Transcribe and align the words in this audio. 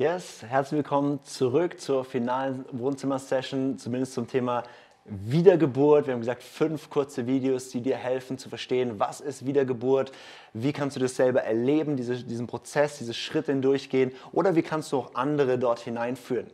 Yes, 0.00 0.42
herzlich 0.48 0.78
willkommen 0.78 1.22
zurück 1.24 1.78
zur 1.78 2.06
finalen 2.06 2.64
Wohnzimmer-Session, 2.72 3.76
zumindest 3.76 4.14
zum 4.14 4.26
Thema 4.26 4.62
Wiedergeburt. 5.04 6.06
Wir 6.06 6.14
haben 6.14 6.20
gesagt, 6.20 6.42
fünf 6.42 6.90
kurze 6.90 7.26
Videos, 7.26 7.70
die 7.70 7.80
dir 7.80 7.96
helfen 7.96 8.38
zu 8.38 8.48
verstehen, 8.48 8.98
was 8.98 9.20
ist 9.20 9.46
Wiedergeburt, 9.46 10.12
wie 10.52 10.72
kannst 10.72 10.96
du 10.96 11.00
das 11.00 11.16
selber 11.16 11.42
erleben, 11.42 11.96
diese, 11.96 12.22
diesen 12.22 12.46
Prozess, 12.46 12.98
diese 12.98 13.14
Schritte 13.14 13.52
hindurchgehen 13.52 14.12
oder 14.32 14.54
wie 14.54 14.62
kannst 14.62 14.92
du 14.92 14.98
auch 14.98 15.14
andere 15.14 15.58
dort 15.58 15.80
hineinführen. 15.80 16.46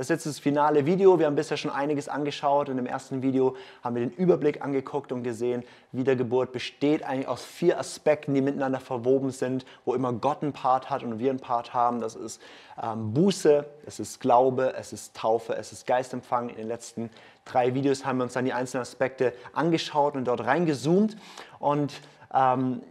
Das 0.00 0.06
ist 0.06 0.10
jetzt 0.10 0.26
das 0.26 0.38
finale 0.38 0.86
Video. 0.86 1.18
Wir 1.18 1.26
haben 1.26 1.34
bisher 1.34 1.58
schon 1.58 1.70
einiges 1.70 2.08
angeschaut. 2.08 2.70
In 2.70 2.78
dem 2.78 2.86
ersten 2.86 3.20
Video 3.20 3.54
haben 3.84 3.96
wir 3.96 4.06
den 4.06 4.12
Überblick 4.16 4.62
angeguckt 4.62 5.12
und 5.12 5.24
gesehen, 5.24 5.62
Wiedergeburt 5.92 6.52
besteht 6.52 7.02
eigentlich 7.02 7.28
aus 7.28 7.44
vier 7.44 7.78
Aspekten, 7.78 8.32
die 8.32 8.40
miteinander 8.40 8.80
verwoben 8.80 9.30
sind, 9.30 9.66
wo 9.84 9.94
immer 9.94 10.14
Gott 10.14 10.42
einen 10.42 10.54
Part 10.54 10.88
hat 10.88 11.02
und 11.02 11.18
wir 11.18 11.28
einen 11.28 11.38
Part 11.38 11.74
haben. 11.74 12.00
Das 12.00 12.14
ist 12.14 12.40
ähm, 12.82 13.12
Buße, 13.12 13.66
es 13.84 14.00
ist 14.00 14.20
Glaube, 14.20 14.72
es 14.74 14.94
ist 14.94 15.14
Taufe, 15.14 15.54
es 15.54 15.70
ist 15.70 15.86
Geistempfang. 15.86 16.48
In 16.48 16.56
den 16.56 16.68
letzten 16.68 17.10
drei 17.44 17.74
Videos 17.74 18.04
haben 18.04 18.18
wir 18.18 18.24
uns 18.24 18.34
dann 18.34 18.44
die 18.44 18.52
einzelnen 18.52 18.82
Aspekte 18.82 19.32
angeschaut 19.52 20.14
und 20.14 20.26
dort 20.26 20.44
reingezoomt. 20.44 21.16
Und 21.58 21.92
ähm, 22.32 22.82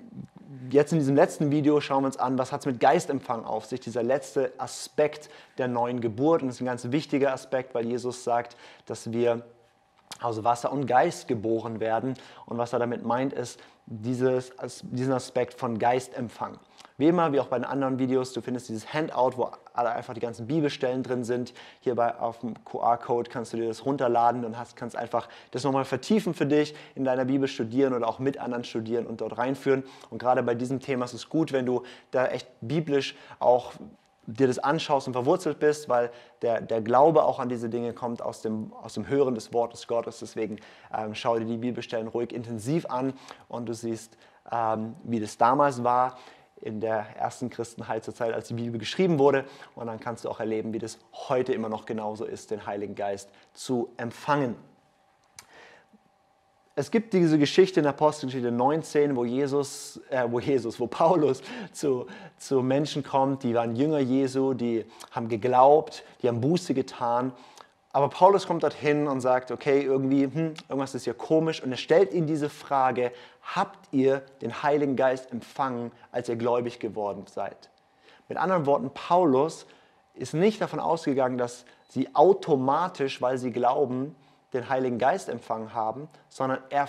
jetzt 0.70 0.92
in 0.92 1.00
diesem 1.00 1.16
letzten 1.16 1.52
Video 1.52 1.80
schauen 1.82 2.04
wir 2.04 2.08
uns 2.08 2.18
an, 2.18 2.38
was 2.38 2.52
hat 2.52 2.62
es 2.62 2.66
mit 2.66 2.80
Geistempfang 2.80 3.46
auf 3.46 3.66
sich, 3.66 3.80
dieser 3.80 4.04
letzte 4.04 4.54
Aspekt 4.58 5.30
der 5.58 5.68
neuen 5.68 6.02
Geburt. 6.02 6.42
Und 6.42 6.50
das 6.50 6.56
ist 6.56 6.62
ein 6.62 6.66
ganz 6.66 6.92
wichtiger 6.92 7.34
Aspekt, 7.34 7.74
weil 7.76 7.86
Jesus 7.86 8.24
sagt, 8.24 8.56
dass 8.86 9.12
wir 9.12 9.44
aus 10.22 10.44
Wasser 10.44 10.72
und 10.72 10.86
Geist 10.86 11.28
geboren 11.28 11.80
werden. 11.80 12.16
Und 12.46 12.58
was 12.58 12.74
er 12.74 12.80
damit 12.80 13.06
meint, 13.06 13.34
ist 13.34 13.60
dieses, 13.86 14.52
diesen 14.84 15.14
Aspekt 15.14 15.56
von 15.56 15.80
Geistempfang. 15.80 16.60
Wie 16.98 17.08
immer, 17.08 17.32
wie 17.32 17.40
auch 17.40 17.48
bei 17.48 17.58
den 17.58 17.66
anderen 17.66 17.98
Videos, 17.98 18.34
du 18.34 18.42
findest 18.42 18.68
dieses 18.68 18.94
Handout, 18.94 19.38
wo 19.38 19.52
alle 19.74 19.92
einfach 19.92 20.14
die 20.14 20.20
ganzen 20.20 20.48
Bibelstellen 20.48 21.02
drin 21.02 21.24
sind. 21.24 21.54
Hier 21.80 21.96
bei, 21.96 22.14
auf 22.20 22.40
dem 22.40 22.54
QR-Code 22.66 23.30
kannst 23.30 23.54
du 23.54 23.58
dir 23.58 23.68
das 23.68 23.86
runterladen 23.86 24.44
und 24.44 24.60
hast, 24.60 24.76
kannst 24.76 24.98
einfach 24.98 25.30
das 25.52 25.64
nochmal 25.64 25.86
vertiefen 25.86 26.34
für 26.34 26.46
dich, 26.46 26.76
in 26.96 27.06
deiner 27.06 27.24
Bibel 27.26 27.48
studieren 27.48 27.94
oder 27.94 28.08
auch 28.08 28.20
mit 28.20 28.38
anderen 28.38 28.66
studieren 28.66 29.08
und 29.08 29.22
dort 29.22 29.38
reinführen. 29.38 29.84
Und 30.10 30.20
gerade 30.20 30.44
bei 30.44 30.56
diesem 30.56 30.82
Thema 30.82 31.06
ist 31.06 31.14
es 31.14 31.30
gut, 31.30 31.54
wenn 31.54 31.66
du 31.66 31.84
da 32.12 32.28
echt 32.28 32.48
biblisch 32.60 33.16
auch 33.40 33.72
dir 34.34 34.48
das 34.48 34.60
anschaust 34.60 35.08
und 35.08 35.14
verwurzelt 35.14 35.60
bist, 35.60 35.90
weil 35.90 36.12
der, 36.42 36.62
der 36.62 36.82
Glaube 36.82 37.24
auch 37.24 37.40
an 37.40 37.50
diese 37.50 37.70
Dinge 37.70 37.94
kommt 37.94 38.22
aus 38.22 38.42
dem, 38.42 38.74
aus 38.74 38.94
dem 38.94 39.08
Hören 39.08 39.36
des 39.36 39.54
Wortes 39.54 39.88
Gottes. 39.88 40.20
Deswegen 40.20 40.58
ähm, 40.96 41.16
schau 41.16 41.38
dir 41.40 41.46
die 41.46 41.58
Bibelstellen 41.58 42.08
ruhig 42.08 42.32
intensiv 42.32 42.86
an 42.88 43.14
und 43.48 43.68
du 43.68 43.74
siehst, 43.74 44.18
ähm, 44.52 44.96
wie 45.04 45.20
das 45.20 45.38
damals 45.38 45.84
war 45.84 46.18
in 46.62 46.82
der 46.82 47.06
ersten 47.18 47.50
Christenheit 47.50 48.04
zur 48.04 48.14
Zeit, 48.14 48.34
als 48.34 48.50
die 48.50 48.54
Bibel 48.54 48.80
geschrieben 48.80 49.18
wurde. 49.18 49.46
Und 49.76 49.88
dann 49.88 50.00
kannst 50.00 50.26
du 50.26 50.30
auch 50.30 50.40
erleben, 50.40 50.74
wie 50.74 50.80
das 50.80 51.00
heute 51.14 51.54
immer 51.54 51.70
noch 51.70 51.86
genauso 51.86 52.26
ist, 52.26 52.52
den 52.52 52.66
Heiligen 52.66 52.96
Geist 52.96 53.30
zu 53.54 53.94
empfangen. 53.98 54.56
Es 56.80 56.92
gibt 56.92 57.12
diese 57.12 57.38
Geschichte 57.38 57.82
in 57.82 57.88
Apostelgeschichte 57.88 58.52
19, 58.52 59.18
wo 59.18 59.26
Jesus, 59.26 60.00
äh, 60.10 60.24
wo 60.30 60.40
Jesus, 60.40 60.80
wo 60.80 60.88
Paulus 60.88 61.42
zu, 61.74 62.06
zu 62.38 62.62
Menschen 62.62 63.04
kommt, 63.04 63.44
die 63.44 63.54
waren 63.54 63.76
Jünger 63.76 64.00
Jesu, 64.00 64.54
die 64.54 64.86
haben 65.12 65.28
geglaubt, 65.28 66.06
die 66.22 66.30
haben 66.30 66.40
Buße 66.40 66.74
getan 66.74 67.34
aber 67.92 68.10
Paulus 68.10 68.46
kommt 68.46 68.64
dorthin 68.64 69.08
und 69.08 69.20
sagt, 69.20 69.50
okay, 69.50 69.82
irgendwie, 69.82 70.24
hm, 70.24 70.54
irgendwas 70.68 70.94
ist 70.94 71.06
hier 71.06 71.16
komisch. 71.16 71.64
Und 71.64 71.72
er 71.72 71.78
stellt 71.78 72.14
ihnen 72.14 72.28
diese 72.28 72.50
Frage, 72.50 73.12
habt 73.42 73.92
ihr 73.92 74.22
den 74.42 74.62
Heiligen 74.62 74.96
Geist 74.96 75.32
empfangen, 75.32 75.92
als 76.12 76.30
ihr 76.30 76.36
gläubig 76.36 76.80
geworden 76.80 77.26
seid? 77.26 77.70
Mit 78.28 78.38
anderen 78.38 78.68
Worten, 78.68 78.92
Paulus 78.94 79.66
ist 80.14 80.36
nicht 80.36 80.62
davon 80.62 80.80
ausgegangen, 80.80 81.40
dass 81.40 81.66
sie 81.88 82.14
automatisch, 82.14 83.24
weil 83.24 83.40
sie 83.40 83.52
glauben, 83.52 84.16
den 84.54 84.68
Heiligen 84.68 84.98
Geist 84.98 85.30
empfangen 85.30 85.74
haben, 85.74 86.08
sondern 86.28 86.60
er, 86.70 86.88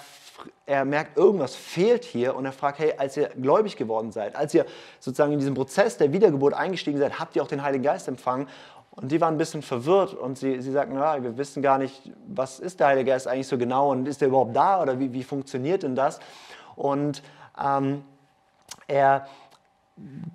er 0.65 0.85
merkt, 0.85 1.17
irgendwas 1.19 1.55
fehlt 1.55 2.05
hier 2.05 2.35
und 2.35 2.47
er 2.47 2.53
fragt, 2.53 2.79
hey, 2.79 2.95
als 2.97 3.17
ihr 3.17 3.29
gläubig 3.29 3.77
geworden 3.77 4.13
seid, 4.13 4.35
als 4.35 4.55
ihr 4.55 4.65
sozusagen 4.99 5.33
in 5.33 5.39
diesen 5.39 5.55
Prozess 5.55 5.99
der 5.99 6.13
Wiedergeburt 6.13 6.55
eingestiegen 6.55 6.99
seid, 6.99 7.19
habt 7.19 7.37
ihr 7.37 7.43
auch 7.43 7.49
den 7.49 7.63
Heiligen 7.63 7.85
Geist 7.85 8.09
empfangen? 8.09 8.49
Und 8.93 9.13
die 9.13 9.21
waren 9.21 9.35
ein 9.35 9.39
bisschen 9.39 9.63
verwirrt 9.63 10.15
und 10.15 10.39
sie, 10.39 10.61
sie 10.61 10.73
sagten, 10.73 10.95
ja, 10.95 11.23
wir 11.23 11.37
wissen 11.37 11.63
gar 11.63 11.79
nicht, 11.79 12.11
was 12.27 12.59
ist 12.59 12.81
der 12.81 12.89
Heilige 12.89 13.11
Geist 13.11 13.29
eigentlich 13.29 13.47
so 13.47 13.57
genau 13.57 13.91
und 13.93 14.09
ist 14.09 14.21
er 14.21 14.29
überhaupt 14.29 14.57
da 14.57 14.83
oder 14.83 14.99
wie, 14.99 15.13
wie 15.13 15.23
funktioniert 15.23 15.83
denn 15.83 15.95
das? 15.95 16.19
Und 16.77 17.23
ähm, 17.63 18.05
er 18.89 19.27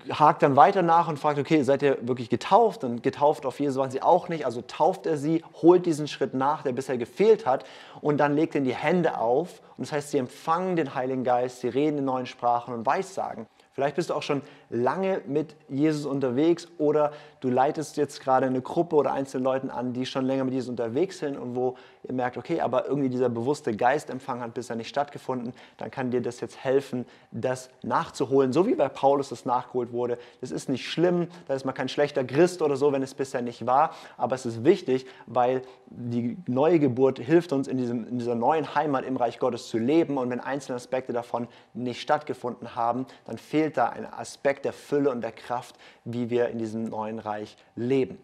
hakt 0.09 0.44
dann 0.44 0.56
weiter 0.56 0.81
nach 0.81 1.08
und 1.08 1.18
fragt, 1.18 1.40
okay, 1.40 1.64
seid 1.64 1.81
ihr 1.81 1.98
wirklich 2.02 2.30
getauft? 2.30 2.84
Und 2.84 3.03
getauft 3.03 3.46
auf 3.46 3.59
Jesus 3.59 3.78
waren 3.78 3.92
sie 3.92 4.02
auch 4.02 4.30
nicht, 4.30 4.46
also 4.46 4.62
tauft 4.62 5.06
er 5.06 5.18
sie, 5.18 5.44
holt 5.62 5.86
diesen 5.86 6.08
Schritt 6.08 6.34
nach, 6.34 6.64
der 6.64 6.74
bisher 6.74 6.98
gefehlt 6.98 7.46
hat 7.46 7.66
und 8.02 8.18
dann 8.18 8.36
legt 8.36 8.56
er 8.56 8.62
die 8.62 8.76
Hände 8.76 9.18
auf. 9.18 9.62
Und 9.78 9.88
das 9.88 9.92
heißt, 9.92 10.12
sie 10.12 10.18
empfangen 10.18 10.76
den 10.76 10.96
Heiligen 10.96 11.24
Geist, 11.24 11.62
sie 11.62 11.68
reden 11.68 12.00
in 12.00 12.06
neuen 12.06 12.26
Sprachen 12.26 12.74
und 12.74 12.86
Weissagen. 12.86 13.48
Vielleicht 13.74 13.98
bist 13.98 14.09
du 14.09 14.14
auch 14.14 14.24
schon 14.24 14.42
lange 14.70 15.22
mit 15.28 15.56
Jesus 15.68 16.06
unterwegs 16.06 16.70
oder 16.78 17.12
du 17.46 17.52
leitest 17.52 17.96
jetzt 17.96 18.22
gerade 18.22 18.48
eine 18.48 18.62
Gruppe 18.62 18.96
oder 18.96 19.14
einzelne 19.14 19.44
Leute 19.44 19.72
an, 19.72 19.94
die 19.94 20.08
schon 20.08 20.26
länger 20.26 20.46
mit 20.46 20.56
Jesus 20.56 20.70
unterwegs 20.70 21.20
sind 21.20 21.38
und 21.38 21.56
wo 21.56 21.76
ihr 22.04 22.14
merkt, 22.14 22.38
okay, 22.38 22.60
aber 22.60 22.88
irgendwie 22.88 23.10
dieser 23.10 23.30
bewusste 23.30 23.76
Geistempfang 23.76 24.42
hat 24.42 24.56
bisher 24.56 24.76
nicht 24.76 24.90
stattgefunden, 24.90 25.54
dann 25.78 25.92
kann 25.92 26.10
dir 26.10 26.22
das 26.22 26.40
jetzt 26.40 26.64
helfen, 26.64 27.06
das 27.32 27.70
nachzuholen, 27.84 28.52
so 28.52 28.66
wie 28.66 28.74
bei 28.74 28.90
Paulus 28.90 29.30
das 29.30 29.46
nachgeholt 29.46 29.92
wurde. 29.92 30.18
Das 30.42 30.50
ist 30.50 30.70
nicht 30.70 30.88
schlimm, 30.90 31.28
da 31.48 31.54
ist 31.54 31.66
man 31.66 31.76
kein 31.76 31.88
schlechter 31.88 32.24
Christ 32.24 32.64
oder 32.64 32.78
so, 32.78 32.92
wenn 32.92 33.04
es 33.04 33.14
bisher 33.14 33.44
nicht 33.44 33.68
war, 33.68 33.92
aber 34.18 34.36
es 34.36 34.48
ist 34.48 34.64
wichtig, 34.64 35.06
weil 35.28 35.62
die 35.86 36.38
neue 36.48 36.80
Geburt 36.80 37.20
hilft 37.20 37.54
uns 37.54 37.68
in, 37.68 37.78
diesem, 37.78 38.08
in 38.08 38.18
dieser 38.18 38.36
neuen 38.36 38.74
Heimat 38.74 39.06
im 39.06 39.18
Reich 39.18 39.38
Gottes 39.38 39.68
zu 39.68 39.78
leben 39.78 40.18
und 40.18 40.32
wenn 40.32 40.40
einzelne 40.40 40.78
Aspekte 40.78 41.14
davon 41.14 41.48
nicht 41.76 42.02
stattgefunden 42.02 42.76
haben, 42.76 43.06
dann 43.26 43.38
fehlt 43.38 43.78
da 43.78 43.90
ein 43.90 44.12
Aspekt 44.12 44.66
der 44.66 44.74
Fülle 44.74 45.12
und 45.12 45.22
der 45.22 45.32
Kraft, 45.32 45.76
wie 46.06 46.32
wir 46.32 46.50
in 46.50 46.58
diesem 46.58 46.86
neuen 46.86 47.20
Reich 47.20 47.34
leben. 47.75 48.18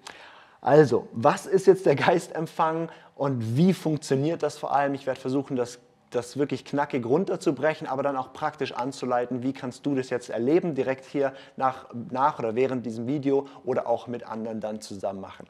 Also, 0.61 1.07
was 1.11 1.47
ist 1.47 1.65
jetzt 1.65 1.85
der 1.85 1.95
Geistempfang 1.95 2.89
und 3.15 3.57
wie 3.57 3.73
funktioniert 3.73 4.43
das 4.43 4.57
vor 4.57 4.73
allem? 4.75 4.93
Ich 4.93 5.07
werde 5.07 5.19
versuchen, 5.19 5.55
das, 5.55 5.79
das 6.11 6.37
wirklich 6.37 6.65
knackig 6.65 7.05
runterzubrechen, 7.05 7.87
aber 7.87 8.03
dann 8.03 8.15
auch 8.15 8.31
praktisch 8.31 8.71
anzuleiten, 8.71 9.41
wie 9.41 9.53
kannst 9.53 9.85
du 9.85 9.95
das 9.95 10.11
jetzt 10.11 10.29
erleben, 10.29 10.75
direkt 10.75 11.05
hier 11.05 11.33
nach, 11.57 11.87
nach 12.11 12.37
oder 12.37 12.55
während 12.55 12.85
diesem 12.85 13.07
Video 13.07 13.47
oder 13.65 13.87
auch 13.87 14.07
mit 14.07 14.27
anderen 14.27 14.59
dann 14.59 14.81
zusammen 14.81 15.19
machen. 15.19 15.47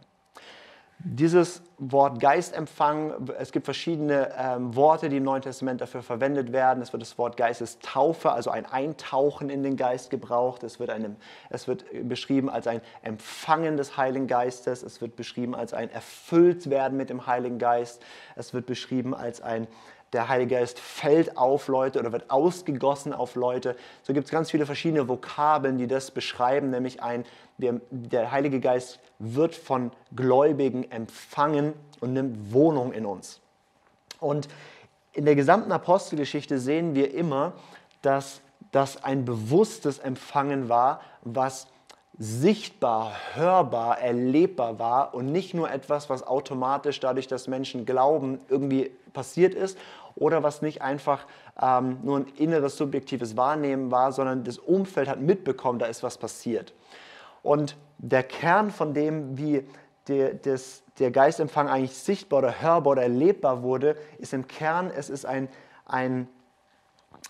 Dieses 1.04 1.64
Wort 1.80 2.20
Geistempfang, 2.20 3.30
es 3.40 3.52
gibt 3.52 3.66
verschiedene 3.66 4.32
ähm, 4.38 4.76
Worte, 4.76 5.10
die 5.10 5.18
im 5.18 5.24
Neuen 5.24 5.42
Testament 5.42 5.82
dafür 5.82 6.04
verwendet 6.04 6.52
werden. 6.52 6.84
Es 6.84 6.94
wird 6.94 7.02
das 7.02 7.18
Wort 7.18 7.38
Geistestaufe, 7.38 8.32
also 8.32 8.52
ein 8.52 8.68
Eintauchen 8.68 9.50
in 9.50 9.64
den 9.64 9.78
Geist 9.78 10.12
gebraucht. 10.12 10.64
Es 10.64 10.80
wird, 10.80 10.92
einem, 10.92 11.16
es 11.50 11.68
wird 11.68 11.86
beschrieben 12.08 12.50
als 12.50 12.68
ein 12.68 12.82
Empfangen 13.02 13.78
des 13.78 13.98
Heiligen 13.98 14.28
Geistes. 14.28 14.84
Es 14.84 15.02
wird 15.02 15.16
beschrieben 15.16 15.56
als 15.56 15.74
ein 15.74 15.90
Erfülltwerden 15.90 16.98
mit 16.98 17.10
dem 17.10 17.26
Heiligen 17.26 17.58
Geist. 17.58 18.04
Es 18.36 18.54
wird 18.54 18.68
beschrieben 18.68 19.16
als 19.16 19.42
ein 19.42 19.68
der 20.14 20.28
Heilige 20.28 20.56
Geist 20.56 20.80
fällt 20.80 21.38
auf 21.38 21.68
Leute 21.68 22.00
oder 22.00 22.12
wird 22.12 22.30
ausgegossen 22.30 23.14
auf 23.14 23.36
Leute. 23.36 23.76
So 24.04 24.14
gibt 24.14 24.26
es 24.26 24.32
ganz 24.32 24.52
viele 24.52 24.66
verschiedene 24.66 25.08
Vokabeln, 25.08 25.78
die 25.78 25.88
das 25.88 26.12
beschreiben, 26.12 26.70
nämlich 26.70 27.02
ein, 27.02 27.26
der, 27.58 27.80
der 27.90 28.32
Heilige 28.32 28.60
Geist 28.60 29.00
wird 29.20 29.56
von 29.56 29.92
Gläubigen 30.16 30.90
empfangen 30.92 31.74
und 32.02 32.14
nimmt 32.14 32.54
Wohnung 32.54 32.92
in 32.92 33.06
uns. 33.06 33.40
Und 34.20 34.50
in 35.14 35.26
der 35.26 35.36
gesamten 35.36 35.72
Apostelgeschichte 35.72 36.60
sehen 36.60 36.94
wir 36.96 37.14
immer, 37.14 37.54
dass 38.02 38.42
das 38.72 39.04
ein 39.04 39.26
bewusstes 39.26 40.00
Empfangen 40.00 40.70
war, 40.70 41.02
was 41.24 41.68
sichtbar, 42.18 43.14
hörbar, 43.34 44.00
erlebbar 44.00 44.78
war 44.80 45.14
und 45.14 45.32
nicht 45.32 45.54
nur 45.54 45.72
etwas, 45.72 46.10
was 46.10 46.26
automatisch 46.26 47.00
dadurch, 47.00 47.28
dass 47.28 47.48
Menschen 47.48 47.86
glauben, 47.86 48.40
irgendwie 48.48 48.92
passiert 49.14 49.56
ist 49.56 49.78
oder 50.16 50.44
was 50.44 50.62
nicht 50.62 50.82
einfach 50.82 51.26
ähm, 51.62 52.00
nur 52.04 52.18
ein 52.18 52.26
inneres 52.38 52.78
subjektives 52.78 53.38
Wahrnehmen 53.38 53.92
war, 53.92 54.12
sondern 54.12 54.44
das 54.44 54.58
Umfeld 54.58 55.08
hat 55.08 55.20
mitbekommen, 55.20 55.80
da 55.80 55.86
ist 55.86 56.04
was 56.04 56.18
passiert. 56.18 56.74
Und 57.44 57.78
der 57.98 58.24
Kern 58.24 58.72
von 58.72 58.94
dem, 58.94 59.38
wie 59.38 59.68
der, 60.08 60.34
des, 60.34 60.84
der 61.00 61.12
Geistempfang 61.12 61.70
eigentlich 61.70 61.98
sichtbar 61.98 62.40
oder 62.40 62.62
hörbar 62.62 62.94
oder 62.94 63.04
erlebbar 63.04 63.64
wurde, 63.64 63.96
ist 64.18 64.34
im 64.34 64.48
Kern, 64.48 64.92
es 64.96 65.10
ist 65.10 65.26
ein, 65.26 65.50
ein 65.86 66.28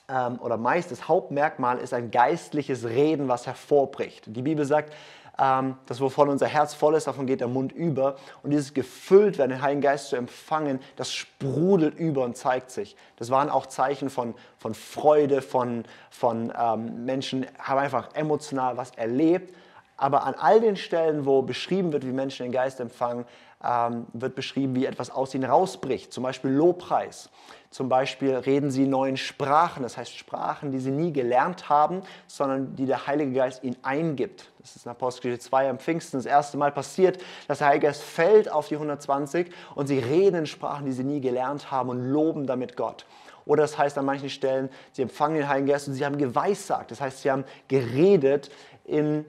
ähm, 0.09 0.39
oder 0.41 0.57
meist 0.57 0.91
das 0.91 1.07
Hauptmerkmal 1.07 1.77
ist 1.77 1.93
ein 1.93 2.11
geistliches 2.11 2.85
Reden, 2.85 3.27
was 3.27 3.47
hervorbricht. 3.47 4.25
Die 4.27 4.41
Bibel 4.41 4.65
sagt, 4.65 4.93
das 5.37 5.99
wovon 5.99 6.29
unser 6.29 6.47
Herz 6.47 6.73
voll 6.73 6.95
ist, 6.95 7.07
davon 7.07 7.25
geht 7.25 7.41
der 7.41 7.47
Mund 7.47 7.71
über. 7.71 8.15
Und 8.43 8.51
dieses 8.51 8.73
gefüllt 8.73 9.37
werden, 9.37 9.51
den 9.51 9.61
Heiligen 9.61 9.81
Geist 9.81 10.09
zu 10.09 10.15
empfangen, 10.15 10.79
das 10.95 11.11
sprudelt 11.11 11.95
über 11.97 12.23
und 12.23 12.37
zeigt 12.37 12.69
sich. 12.69 12.95
Das 13.15 13.31
waren 13.31 13.49
auch 13.49 13.65
Zeichen 13.65 14.09
von, 14.09 14.35
von 14.57 14.73
Freude, 14.73 15.41
von, 15.41 15.85
von 16.09 16.53
ähm, 16.55 17.05
Menschen 17.05 17.47
haben 17.57 17.79
einfach 17.79 18.13
emotional 18.13 18.77
was 18.77 18.91
erlebt 18.91 19.53
Aber 20.01 20.23
an 20.23 20.33
all 20.33 20.59
den 20.59 20.75
Stellen, 20.75 21.27
wo 21.27 21.43
beschrieben 21.43 21.93
wird, 21.93 22.05
wie 22.05 22.11
Menschen 22.11 22.43
den 22.43 22.51
Geist 22.51 22.79
empfangen, 22.79 23.25
ähm, 23.63 24.07
wird 24.13 24.33
beschrieben, 24.33 24.75
wie 24.75 24.87
etwas 24.87 25.11
aus 25.11 25.35
ihnen 25.35 25.43
rausbricht. 25.43 26.11
Zum 26.11 26.23
Beispiel 26.23 26.49
Lobpreis. 26.49 27.29
Zum 27.69 27.87
Beispiel 27.87 28.33
reden 28.33 28.71
sie 28.71 28.87
neuen 28.87 29.15
Sprachen, 29.15 29.83
das 29.83 29.97
heißt 29.97 30.17
Sprachen, 30.17 30.71
die 30.71 30.79
sie 30.79 30.89
nie 30.89 31.13
gelernt 31.13 31.69
haben, 31.69 32.01
sondern 32.25 32.75
die 32.75 32.87
der 32.87 33.05
Heilige 33.05 33.31
Geist 33.31 33.63
ihnen 33.63 33.77
eingibt. 33.83 34.51
Das 34.59 34.75
ist 34.75 34.85
in 34.85 34.91
Apostelgeschichte 34.91 35.45
2 35.49 35.69
am 35.69 35.77
Pfingsten 35.77 36.17
das 36.17 36.25
erste 36.25 36.57
Mal 36.57 36.71
passiert, 36.71 37.21
dass 37.47 37.59
der 37.59 37.67
Heilige 37.67 37.87
Geist 37.87 38.01
fällt 38.01 38.51
auf 38.51 38.69
die 38.69 38.75
120 38.75 39.51
und 39.75 39.85
sie 39.85 39.99
reden 39.99 40.37
in 40.37 40.45
Sprachen, 40.47 40.85
die 40.85 40.91
sie 40.91 41.03
nie 41.03 41.21
gelernt 41.21 41.69
haben 41.69 41.89
und 41.89 42.09
loben 42.09 42.47
damit 42.47 42.75
Gott. 42.75 43.05
Oder 43.45 43.61
das 43.61 43.77
heißt 43.77 43.97
an 43.97 44.05
manchen 44.05 44.29
Stellen, 44.29 44.69
sie 44.91 45.03
empfangen 45.03 45.35
den 45.35 45.47
Heiligen 45.47 45.67
Geist 45.67 45.87
und 45.87 45.93
sie 45.93 46.05
haben 46.05 46.17
geweissagt. 46.17 46.89
Das 46.89 47.01
heißt, 47.01 47.21
sie 47.21 47.31
haben 47.31 47.45
geredet 47.67 48.49
in, 48.83 49.25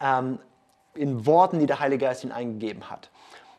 ähm, 0.00 0.38
in 0.94 1.26
Worten, 1.26 1.58
die 1.58 1.66
der 1.66 1.80
Heilige 1.80 2.06
Geist 2.06 2.24
ihnen 2.24 2.32
eingegeben 2.32 2.90
hat. 2.90 3.10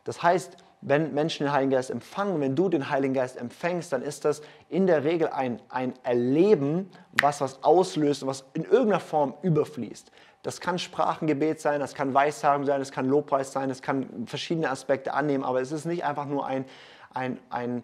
Das 0.03 0.21
heißt, 0.21 0.57
wenn 0.81 1.13
Menschen 1.13 1.45
den 1.45 1.53
Heiligen 1.53 1.71
Geist 1.71 1.91
empfangen, 1.91 2.41
wenn 2.41 2.55
du 2.55 2.67
den 2.67 2.89
Heiligen 2.89 3.13
Geist 3.13 3.37
empfängst, 3.37 3.93
dann 3.93 4.01
ist 4.01 4.25
das 4.25 4.41
in 4.67 4.87
der 4.87 5.03
Regel 5.03 5.29
ein, 5.29 5.61
ein 5.69 5.93
Erleben, 6.03 6.89
was 7.21 7.39
was 7.39 7.63
auslöst 7.63 8.23
und 8.23 8.29
was 8.29 8.45
in 8.53 8.63
irgendeiner 8.63 8.99
Form 8.99 9.35
überfließt. 9.43 10.11
Das 10.41 10.59
kann 10.59 10.79
Sprachengebet 10.79 11.61
sein, 11.61 11.79
das 11.79 11.93
kann 11.93 12.15
Weissagung 12.15 12.65
sein, 12.65 12.79
das 12.79 12.91
kann 12.91 13.07
Lobpreis 13.07 13.51
sein, 13.51 13.69
das 13.69 13.83
kann 13.83 14.25
verschiedene 14.25 14.71
Aspekte 14.71 15.13
annehmen, 15.13 15.43
aber 15.43 15.61
es 15.61 15.71
ist 15.71 15.85
nicht 15.85 16.03
einfach 16.03 16.25
nur 16.25 16.47
ein, 16.47 16.65
ein, 17.13 17.39
ein 17.51 17.83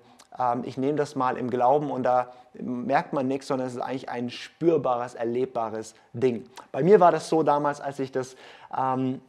ich 0.64 0.78
nehme 0.78 0.98
das 0.98 1.16
mal 1.16 1.38
im 1.38 1.50
Glauben 1.50 1.90
und 1.90 2.04
da 2.04 2.32
merkt 2.54 3.14
man 3.14 3.28
nichts, 3.28 3.48
sondern 3.48 3.68
es 3.68 3.74
ist 3.74 3.82
eigentlich 3.82 4.10
ein 4.10 4.30
spürbares, 4.30 5.16
erlebbares 5.16 5.96
Ding. 6.14 6.46
Bei 6.72 6.84
mir 6.84 7.00
war 7.00 7.12
das 7.12 7.30
so 7.30 7.44
damals, 7.44 7.82
als 7.82 8.00
ich 8.00 8.12
das 8.12 8.36
ähm, 8.78 9.22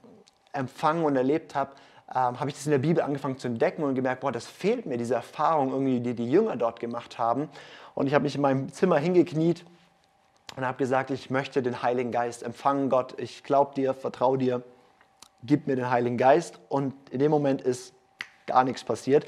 empfangen 0.52 1.04
und 1.04 1.16
erlebt 1.16 1.54
habe, 1.54 1.72
ähm, 2.14 2.40
habe 2.40 2.48
ich 2.48 2.56
das 2.56 2.66
in 2.66 2.72
der 2.72 2.78
Bibel 2.78 3.02
angefangen 3.02 3.38
zu 3.38 3.48
entdecken 3.48 3.82
und 3.84 3.94
gemerkt, 3.94 4.20
boah, 4.20 4.32
das 4.32 4.46
fehlt 4.46 4.86
mir, 4.86 4.96
diese 4.96 5.14
Erfahrung, 5.14 5.70
irgendwie, 5.70 6.00
die 6.00 6.14
die 6.14 6.30
Jünger 6.30 6.56
dort 6.56 6.80
gemacht 6.80 7.18
haben. 7.18 7.48
Und 7.94 8.06
ich 8.06 8.14
habe 8.14 8.22
mich 8.22 8.34
in 8.34 8.40
meinem 8.40 8.72
Zimmer 8.72 8.98
hingekniet 8.98 9.64
und 10.56 10.64
habe 10.64 10.78
gesagt, 10.78 11.10
ich 11.10 11.30
möchte 11.30 11.62
den 11.62 11.82
Heiligen 11.82 12.10
Geist 12.10 12.42
empfangen, 12.42 12.88
Gott, 12.88 13.14
ich 13.20 13.44
glaube 13.44 13.74
dir, 13.74 13.92
vertraue 13.92 14.38
dir, 14.38 14.62
gib 15.42 15.66
mir 15.66 15.76
den 15.76 15.90
Heiligen 15.90 16.16
Geist. 16.16 16.58
Und 16.68 16.94
in 17.10 17.18
dem 17.18 17.30
Moment 17.30 17.60
ist 17.60 17.92
gar 18.46 18.64
nichts 18.64 18.84
passiert. 18.84 19.26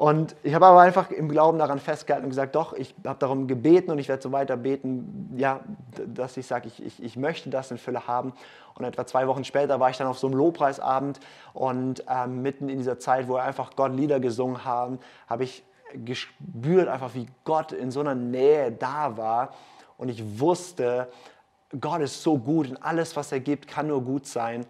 Und 0.00 0.34
ich 0.42 0.54
habe 0.54 0.64
aber 0.64 0.80
einfach 0.80 1.10
im 1.10 1.28
Glauben 1.28 1.58
daran 1.58 1.78
festgehalten 1.78 2.24
und 2.24 2.30
gesagt, 2.30 2.54
doch, 2.54 2.72
ich 2.72 2.94
habe 3.06 3.18
darum 3.18 3.46
gebeten 3.46 3.90
und 3.90 3.98
ich 3.98 4.08
werde 4.08 4.22
so 4.22 4.32
weiter 4.32 4.56
beten, 4.56 5.34
ja, 5.36 5.60
dass 6.06 6.38
ich 6.38 6.46
sage, 6.46 6.68
ich, 6.68 6.82
ich, 6.82 7.02
ich 7.02 7.16
möchte 7.18 7.50
das 7.50 7.70
in 7.70 7.76
Fülle 7.76 8.06
haben. 8.06 8.32
Und 8.74 8.86
etwa 8.86 9.04
zwei 9.04 9.26
Wochen 9.28 9.44
später 9.44 9.78
war 9.78 9.90
ich 9.90 9.98
dann 9.98 10.06
auf 10.06 10.18
so 10.18 10.26
einem 10.26 10.36
Lobpreisabend 10.36 11.20
und 11.52 12.02
ähm, 12.08 12.40
mitten 12.40 12.70
in 12.70 12.78
dieser 12.78 12.98
Zeit, 12.98 13.28
wo 13.28 13.34
wir 13.34 13.42
einfach 13.42 13.76
Gott 13.76 13.94
Lieder 13.94 14.20
gesungen 14.20 14.64
haben, 14.64 15.00
habe 15.28 15.44
ich 15.44 15.64
gespürt 15.92 16.88
einfach, 16.88 17.12
wie 17.12 17.26
Gott 17.44 17.72
in 17.72 17.90
so 17.90 18.00
einer 18.00 18.14
Nähe 18.14 18.72
da 18.72 19.18
war. 19.18 19.50
Und 19.98 20.08
ich 20.08 20.40
wusste, 20.40 21.08
Gott 21.78 22.00
ist 22.00 22.22
so 22.22 22.38
gut 22.38 22.70
und 22.70 22.82
alles, 22.82 23.16
was 23.16 23.32
er 23.32 23.40
gibt, 23.40 23.68
kann 23.68 23.88
nur 23.88 24.00
gut 24.00 24.24
sein. 24.24 24.64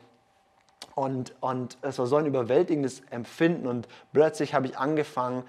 Und, 1.01 1.33
und 1.41 1.79
es 1.81 1.99
war 1.99 2.05
so 2.05 2.17
ein 2.17 2.27
überwältigendes 2.27 3.01
Empfinden. 3.09 3.67
Und 3.67 3.89
plötzlich 4.13 4.53
habe 4.53 4.67
ich 4.67 4.77
angefangen, 4.77 5.45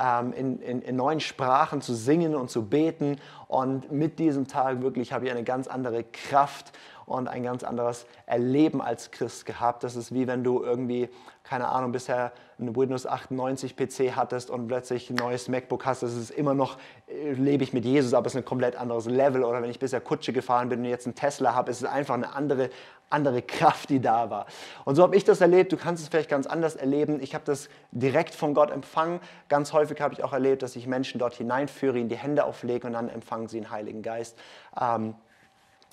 ähm, 0.00 0.32
in, 0.32 0.60
in, 0.60 0.82
in, 0.82 0.96
neuen 0.96 1.20
Sprachen 1.20 1.80
zu 1.80 1.94
singen 1.94 2.34
und 2.34 2.50
zu 2.50 2.66
beten. 2.66 3.20
Und 3.48 3.92
mit 3.92 4.18
diesem 4.18 4.48
Tag 4.48 4.82
wirklich 4.82 5.12
habe 5.12 5.26
ich 5.26 5.30
eine 5.30 5.44
ganz 5.44 5.68
andere 5.68 6.04
Kraft 6.04 6.72
und 7.06 7.28
ein 7.28 7.44
ganz 7.44 7.62
anderes 7.62 8.06
Erleben 8.26 8.82
als 8.82 9.12
Christ 9.12 9.46
gehabt. 9.46 9.84
Das 9.84 9.94
ist 9.94 10.12
wie 10.12 10.26
wenn 10.26 10.42
du 10.42 10.62
irgendwie, 10.62 11.08
keine 11.44 11.68
Ahnung, 11.68 11.92
bisher 11.92 12.32
einen 12.58 12.74
Windows 12.74 13.06
98 13.06 13.76
PC 13.76 14.16
hattest 14.16 14.50
und 14.50 14.66
plötzlich 14.66 15.08
ein 15.10 15.16
neues 15.16 15.48
MacBook 15.48 15.86
hast. 15.86 16.02
Das 16.02 16.14
ist 16.14 16.30
immer 16.30 16.54
noch, 16.54 16.78
äh, 17.06 17.32
lebe 17.32 17.62
ich 17.62 17.72
mit 17.72 17.84
Jesus, 17.84 18.12
aber 18.12 18.26
es 18.26 18.34
ist 18.34 18.38
ein 18.38 18.44
komplett 18.44 18.74
anderes 18.74 19.06
Level. 19.06 19.44
Oder 19.44 19.62
wenn 19.62 19.70
ich 19.70 19.78
bisher 19.78 20.00
Kutsche 20.00 20.32
gefahren 20.32 20.68
bin 20.68 20.80
und 20.80 20.86
jetzt 20.86 21.06
einen 21.06 21.14
Tesla 21.14 21.54
habe, 21.54 21.70
ist 21.70 21.82
es 21.82 21.88
einfach 21.88 22.14
eine 22.14 22.34
andere, 22.34 22.70
andere 23.08 23.42
Kraft, 23.42 23.90
die 23.90 24.00
da 24.00 24.30
war. 24.30 24.46
Und 24.84 24.96
so 24.96 25.02
habe 25.02 25.14
ich 25.14 25.22
das 25.22 25.40
erlebt. 25.40 25.70
Du 25.70 25.76
kannst 25.76 26.02
es 26.02 26.08
vielleicht 26.08 26.30
ganz 26.30 26.46
anders 26.46 26.74
erleben. 26.74 27.20
Ich 27.22 27.34
habe 27.34 27.44
das 27.44 27.68
direkt 27.92 28.34
von 28.34 28.52
Gott 28.52 28.70
empfangen. 28.72 29.20
Ganz 29.48 29.72
häufig 29.72 30.00
habe 30.00 30.14
ich 30.14 30.24
auch 30.24 30.32
erlebt, 30.32 30.62
dass 30.62 30.74
ich 30.74 30.88
Menschen 30.88 31.20
dort 31.20 31.34
hineinführe, 31.34 31.98
ihnen 31.98 32.08
die 32.08 32.16
Hände 32.16 32.44
auflege 32.44 32.86
und 32.86 32.94
dann 32.94 33.08
empfangen 33.36 33.48
sie 33.48 33.60
den 33.60 33.70
Heiligen 33.70 34.02
Geist. 34.02 34.38
Ähm, 34.80 35.14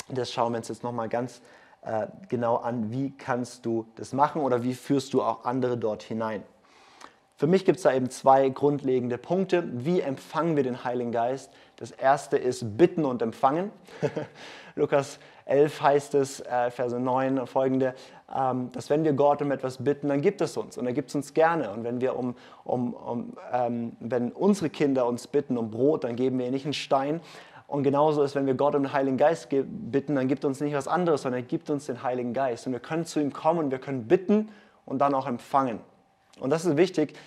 das 0.10 0.32
schauen 0.32 0.54
wir 0.54 0.58
uns 0.58 0.70
jetzt 0.70 0.84
nochmal 0.84 1.10
ganz 1.10 1.42
äh, 1.82 2.08
genau 2.30 2.58
an. 2.58 2.92
Wie 2.92 3.12
kannst 3.12 3.66
du 3.66 3.86
das 3.96 4.14
machen 4.14 4.42
oder 4.42 4.64
wie 4.64 4.74
führst 4.74 5.14
du 5.14 5.22
auch 5.22 5.44
andere 5.44 5.78
dort 5.78 6.04
hinein? 6.04 6.44
Für 7.36 7.48
mich 7.48 7.66
gibt 7.66 7.78
es 7.78 7.84
da 7.84 7.94
eben 7.94 8.10
zwei 8.10 8.48
grundlegende 8.50 9.18
Punkte. 9.18 9.64
Wie 9.74 10.00
empfangen 10.00 10.56
wir 10.56 10.64
den 10.64 10.86
Heiligen 10.86 11.12
Geist? 11.12 11.52
Das 11.76 11.92
erste 11.92 12.38
ist 12.38 12.78
Bitten 12.78 13.04
und 13.04 13.22
Empfangen. 13.22 13.72
Lukas 14.76 15.20
11 15.46 15.82
heißt 15.82 16.14
es, 16.16 16.40
äh, 16.40 16.72
Verse 16.72 16.98
9 16.98 17.40
und 17.40 17.48
folgende, 17.48 17.96
dass 18.72 18.90
wenn 18.90 19.04
wir 19.04 19.14
Gott 19.14 19.42
um 19.44 19.52
etwas 19.52 19.84
bitten, 19.84 20.10
dann 20.10 20.22
gibt 20.22 20.42
es 20.42 20.58
uns 20.58 20.78
und 20.78 20.88
er 20.88 20.94
gibt 20.94 21.10
es 21.10 21.16
uns 21.16 21.36
gerne. 21.36 21.72
Und 21.72 21.84
wenn, 21.84 22.02
wir 22.02 22.18
um, 22.18 22.36
um, 22.64 22.94
um 22.94 23.34
ähm, 23.52 23.92
wenn 24.00 24.32
unsere 24.32 24.72
Kinder 24.72 25.06
uns 25.06 25.28
bitten 25.28 25.56
um 25.58 25.70
Brot, 25.70 26.04
dann 26.04 26.16
geben 26.16 26.40
wir 26.40 26.46
ihnen 26.46 26.54
nicht 26.54 26.66
einen 26.66 26.74
Stein, 26.74 27.22
und 27.74 27.82
genauso 27.82 28.22
ist, 28.22 28.36
wenn 28.36 28.46
wir 28.46 28.54
Gott 28.54 28.76
um 28.76 28.84
den 28.84 28.94
Heiligen 28.94 29.18
Geist 29.18 29.48
bitten, 29.50 30.14
dann 30.14 30.28
gibt 30.28 30.46
uns 30.46 30.60
nicht 30.62 30.76
was 30.76 30.88
anderes, 30.88 31.24
sondern 31.24 31.42
er 31.42 31.48
gibt 31.48 31.72
uns 31.72 31.88
den 31.88 32.04
Heiligen 32.04 32.34
Geist. 32.34 32.68
Und 32.68 32.74
wir 32.74 32.80
können 32.80 33.04
zu 33.04 33.20
ihm 33.20 33.34
kommen, 33.34 33.72
wir 33.72 33.80
können 33.80 34.08
bitten 34.08 34.50
und 34.86 35.00
dann 35.00 35.16
auch 35.16 35.26
empfangen. 35.26 35.80
Und 36.40 36.52
das 36.52 36.66
ist 36.66 36.78
wichtig. 36.78 37.18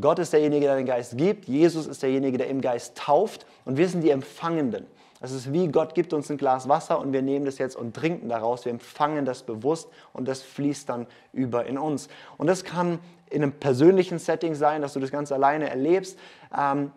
Gott 0.00 0.18
ist 0.18 0.32
derjenige, 0.32 0.66
der 0.66 0.76
den 0.76 0.86
Geist 0.86 1.16
gibt. 1.16 1.46
Jesus 1.46 1.86
ist 1.86 2.02
derjenige, 2.02 2.38
der 2.38 2.48
im 2.48 2.60
Geist 2.60 2.96
tauft. 2.96 3.46
Und 3.64 3.76
wir 3.76 3.88
sind 3.88 4.02
die 4.02 4.10
Empfangenden. 4.10 4.86
Das 5.20 5.32
ist 5.32 5.52
wie 5.52 5.68
Gott 5.68 5.94
gibt 5.94 6.12
uns 6.12 6.30
ein 6.30 6.36
Glas 6.36 6.68
Wasser 6.68 7.00
und 7.00 7.12
wir 7.12 7.22
nehmen 7.22 7.46
das 7.46 7.58
jetzt 7.58 7.74
und 7.74 7.96
trinken 7.96 8.28
daraus. 8.28 8.64
Wir 8.64 8.72
empfangen 8.72 9.24
das 9.24 9.42
bewusst 9.42 9.88
und 10.12 10.28
das 10.28 10.42
fließt 10.42 10.88
dann 10.88 11.06
über 11.32 11.64
in 11.64 11.78
uns. 11.78 12.08
Und 12.36 12.48
das 12.48 12.64
kann 12.64 12.98
in 13.30 13.42
einem 13.42 13.52
persönlichen 13.52 14.18
Setting 14.18 14.54
sein, 14.54 14.82
dass 14.82 14.92
du 14.92 15.00
das 15.00 15.10
ganz 15.10 15.32
alleine 15.32 15.70
erlebst. 15.70 16.18
Ähm, 16.56 16.92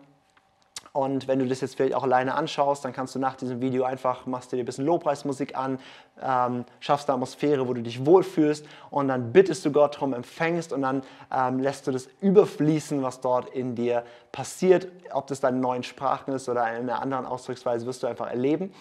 und 0.92 1.28
wenn 1.28 1.38
du 1.38 1.46
das 1.46 1.60
jetzt 1.60 1.76
vielleicht 1.76 1.94
auch 1.94 2.02
alleine 2.02 2.34
anschaust, 2.34 2.84
dann 2.84 2.92
kannst 2.92 3.14
du 3.14 3.20
nach 3.20 3.36
diesem 3.36 3.60
Video 3.60 3.84
einfach, 3.84 4.26
machst 4.26 4.50
dir 4.50 4.58
ein 4.58 4.64
bisschen 4.64 4.86
Lobpreismusik 4.86 5.56
an, 5.56 5.78
ähm, 6.20 6.64
schaffst 6.80 7.08
eine 7.08 7.14
Atmosphäre, 7.14 7.68
wo 7.68 7.74
du 7.74 7.82
dich 7.82 8.04
wohlfühlst 8.04 8.66
und 8.90 9.06
dann 9.06 9.32
bittest 9.32 9.64
du 9.64 9.70
Gott 9.70 9.94
darum, 9.94 10.14
empfängst 10.14 10.72
und 10.72 10.82
dann 10.82 11.02
ähm, 11.32 11.60
lässt 11.60 11.86
du 11.86 11.92
das 11.92 12.08
überfließen, 12.20 13.02
was 13.02 13.20
dort 13.20 13.50
in 13.50 13.76
dir 13.76 14.04
passiert. 14.32 14.88
Ob 15.12 15.28
das 15.28 15.40
in 15.44 15.60
neuen 15.60 15.84
Sprachen 15.84 16.34
ist 16.34 16.48
oder 16.48 16.68
in 16.76 16.90
einer 16.90 17.00
anderen 17.00 17.24
Ausdrucksweise, 17.24 17.86
wirst 17.86 18.02
du 18.02 18.08
einfach 18.08 18.28
erleben. 18.28 18.74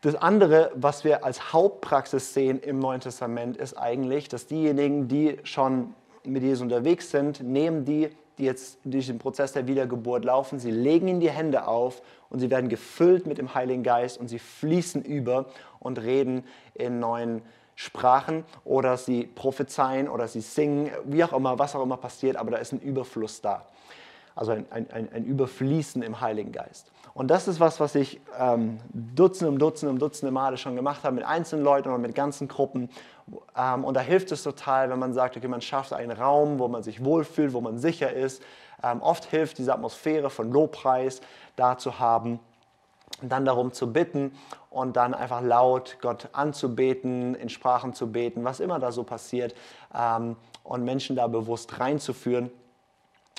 Das 0.00 0.16
andere, 0.16 0.72
was 0.74 1.04
wir 1.04 1.24
als 1.24 1.52
Hauptpraxis 1.52 2.34
sehen 2.34 2.58
im 2.60 2.80
Neuen 2.80 3.00
Testament, 3.00 3.56
ist 3.56 3.78
eigentlich, 3.78 4.28
dass 4.28 4.46
diejenigen, 4.46 5.08
die 5.08 5.38
schon 5.44 5.94
mit 6.24 6.42
Jesus 6.42 6.62
unterwegs 6.62 7.12
sind, 7.12 7.40
nehmen 7.40 7.84
die 7.84 8.10
die 8.38 8.44
jetzt 8.44 8.78
durch 8.84 9.06
den 9.06 9.18
Prozess 9.18 9.52
der 9.52 9.66
Wiedergeburt 9.66 10.24
laufen. 10.24 10.58
Sie 10.58 10.70
legen 10.70 11.08
ihnen 11.08 11.20
die 11.20 11.30
Hände 11.30 11.66
auf 11.66 12.02
und 12.28 12.40
sie 12.40 12.50
werden 12.50 12.68
gefüllt 12.68 13.26
mit 13.26 13.38
dem 13.38 13.54
Heiligen 13.54 13.82
Geist 13.82 14.18
und 14.18 14.28
sie 14.28 14.38
fließen 14.38 15.02
über 15.02 15.46
und 15.78 16.00
reden 16.00 16.44
in 16.74 17.00
neuen 17.00 17.42
Sprachen 17.74 18.44
oder 18.64 18.96
sie 18.96 19.24
prophezeien 19.24 20.08
oder 20.08 20.28
sie 20.28 20.40
singen, 20.40 20.90
wie 21.04 21.22
auch 21.22 21.32
immer, 21.32 21.58
was 21.58 21.76
auch 21.76 21.82
immer 21.82 21.98
passiert, 21.98 22.36
aber 22.36 22.50
da 22.52 22.56
ist 22.56 22.72
ein 22.72 22.80
Überfluss 22.80 23.40
da. 23.40 23.66
Also 24.34 24.52
ein, 24.52 24.66
ein, 24.70 24.88
ein 24.90 25.24
Überfließen 25.24 26.02
im 26.02 26.20
Heiligen 26.20 26.52
Geist. 26.52 26.90
Und 27.16 27.28
das 27.28 27.48
ist 27.48 27.60
was, 27.60 27.80
was 27.80 27.94
ich 27.94 28.20
ähm, 28.38 28.78
Dutzende 28.92 29.50
um 29.50 29.58
Dutzende 29.58 29.90
um 29.90 29.98
Dutzende 29.98 30.30
Male 30.30 30.58
schon 30.58 30.76
gemacht 30.76 31.02
habe 31.02 31.14
mit 31.14 31.24
einzelnen 31.24 31.64
Leuten 31.64 31.88
oder 31.88 31.96
mit 31.96 32.14
ganzen 32.14 32.46
Gruppen. 32.46 32.90
Ähm, 33.56 33.84
und 33.84 33.94
da 33.94 34.02
hilft 34.02 34.32
es 34.32 34.42
total, 34.42 34.90
wenn 34.90 34.98
man 34.98 35.14
sagt, 35.14 35.34
okay, 35.34 35.48
man 35.48 35.62
schafft 35.62 35.94
einen 35.94 36.10
Raum, 36.10 36.58
wo 36.58 36.68
man 36.68 36.82
sich 36.82 37.02
wohlfühlt, 37.02 37.54
wo 37.54 37.62
man 37.62 37.78
sicher 37.78 38.12
ist. 38.12 38.42
Ähm, 38.82 39.00
oft 39.00 39.24
hilft 39.24 39.56
diese 39.56 39.72
Atmosphäre 39.72 40.28
von 40.28 40.52
Lobpreis 40.52 41.22
da 41.56 41.78
zu 41.78 41.98
haben 41.98 42.38
und 43.22 43.32
dann 43.32 43.46
darum 43.46 43.72
zu 43.72 43.90
bitten 43.90 44.32
und 44.68 44.98
dann 44.98 45.14
einfach 45.14 45.40
laut 45.40 45.96
Gott 46.02 46.28
anzubeten, 46.34 47.34
in 47.34 47.48
Sprachen 47.48 47.94
zu 47.94 48.12
beten, 48.12 48.44
was 48.44 48.60
immer 48.60 48.78
da 48.78 48.92
so 48.92 49.04
passiert 49.04 49.54
ähm, 49.94 50.36
und 50.64 50.84
Menschen 50.84 51.16
da 51.16 51.28
bewusst 51.28 51.80
reinzuführen. 51.80 52.50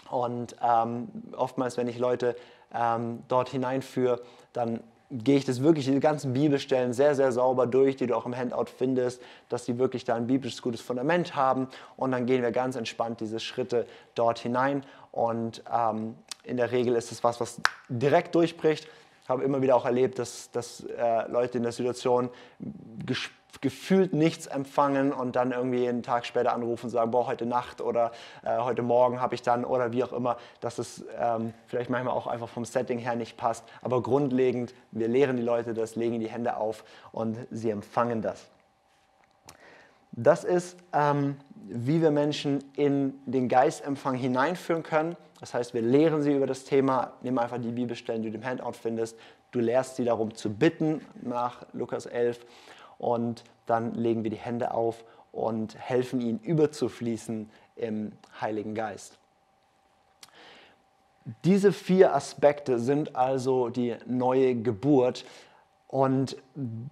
Und 0.10 0.56
ähm, 0.64 1.10
oftmals, 1.36 1.78
wenn 1.78 1.88
ich 1.88 2.00
Leute 2.00 2.36
ähm, 2.74 3.24
dort 3.28 3.50
hineinführe, 3.50 4.22
dann 4.54 4.82
gehe 5.10 5.38
ich 5.38 5.46
das 5.46 5.62
wirklich, 5.64 5.86
die 5.86 6.00
ganzen 6.00 6.34
Bibelstellen 6.34 6.94
sehr, 6.94 7.16
sehr 7.16 7.32
sauber 7.32 7.66
durch, 7.66 7.96
die 7.96 8.08
du 8.08 8.16
auch 8.16 8.26
im 8.26 8.36
Handout 8.36 8.66
findest, 8.78 9.22
dass 9.48 9.66
sie 9.66 9.80
wirklich 9.80 10.04
da 10.04 10.16
ein 10.16 10.28
biblisches 10.28 10.62
gutes 10.62 10.82
Fundament 10.82 11.36
haben. 11.36 11.70
Und 11.96 12.12
dann 12.12 12.26
gehen 12.26 12.42
wir 12.42 12.52
ganz 12.52 12.76
entspannt 12.76 13.22
diese 13.22 13.40
Schritte 13.40 13.86
dort 14.16 14.40
hinein. 14.40 14.84
Und 15.12 15.64
ähm, 15.74 16.16
in 16.44 16.58
der 16.58 16.72
Regel 16.72 16.96
ist 16.96 17.12
es 17.12 17.24
was, 17.24 17.40
was 17.40 17.62
direkt 17.88 18.36
durchbricht. 18.36 18.88
Ich 19.24 19.30
habe 19.30 19.44
immer 19.44 19.62
wieder 19.62 19.76
auch 19.76 19.86
erlebt, 19.86 20.20
dass, 20.20 20.52
dass 20.52 20.82
äh, 20.82 21.30
Leute 21.30 21.58
in 21.58 21.64
der 21.64 21.72
Situation 21.72 22.30
gefühlt 23.62 24.14
nichts 24.14 24.48
empfangen 24.48 25.12
und 25.12 25.36
dann 25.36 25.52
irgendwie 25.52 25.88
einen 25.88 26.04
Tag 26.04 26.26
später 26.26 26.54
anrufen 26.54 26.86
und 26.86 26.90
sagen, 26.92 27.12
boah, 27.12 27.28
heute 27.28 27.46
Nacht 27.46 27.82
oder 27.82 28.12
äh, 28.44 28.58
heute 28.60 28.82
Morgen 28.82 29.20
habe 29.20 29.36
ich 29.36 29.42
dann 29.42 29.66
oder 29.66 29.92
wie 29.92 30.04
auch 30.04 30.14
immer, 30.14 30.38
dass 30.60 30.78
es 30.78 31.04
ähm, 31.20 31.54
vielleicht 31.66 31.90
manchmal 31.90 32.14
auch 32.14 32.28
einfach 32.28 32.50
vom 32.50 32.66
Setting 32.66 33.00
her 33.00 33.16
nicht 33.16 33.38
passt. 33.38 33.64
Aber 33.82 34.04
grundlegend, 34.04 34.74
wir 34.92 35.08
lehren 35.08 35.38
die 35.38 35.44
Leute 35.44 35.74
das, 35.74 35.96
legen 35.96 36.20
die 36.20 36.30
Hände 36.30 36.58
auf 36.58 36.84
und 37.12 37.38
sie 37.50 37.70
empfangen 37.70 38.22
das. 38.22 38.48
Das 40.12 40.44
ist, 40.44 40.78
ähm, 40.94 41.38
wie 41.68 42.02
wir 42.02 42.12
Menschen 42.12 42.64
in 42.76 43.14
den 43.26 43.50
Geistempfang 43.50 44.16
hineinführen 44.16 44.84
können. 44.84 45.16
Das 45.40 45.54
heißt, 45.54 45.74
wir 45.74 45.82
lehren 45.82 46.22
sie 46.24 46.34
über 46.34 46.48
das 46.48 46.64
Thema. 46.64 47.14
Nimm 47.22 47.38
einfach 47.38 47.60
die 47.60 47.70
Bibelstellen, 47.70 48.24
die 48.24 48.32
du 48.32 48.38
im 48.38 48.46
Handout 48.46 48.74
findest. 48.74 49.18
Du 49.52 49.60
lehrst 49.60 49.96
sie 49.96 50.06
darum 50.06 50.34
zu 50.34 50.52
bitten 50.52 51.06
nach 51.22 51.66
Lukas 51.74 52.06
11 52.06 52.40
und 52.98 53.44
dann 53.66 53.94
legen 53.94 54.24
wir 54.24 54.32
die 54.32 54.38
Hände 54.38 54.72
auf 54.74 55.04
und 55.32 55.78
helfen 55.78 56.22
ihnen 56.22 56.40
überzufließen 56.40 57.50
im 57.76 58.12
Heiligen 58.42 58.74
Geist. 58.74 59.18
Diese 61.44 61.74
vier 61.74 62.16
Aspekte 62.16 62.80
sind 62.80 63.16
also 63.16 63.70
die 63.70 63.96
neue 64.06 64.56
Geburt. 64.56 65.26
Und 65.90 66.36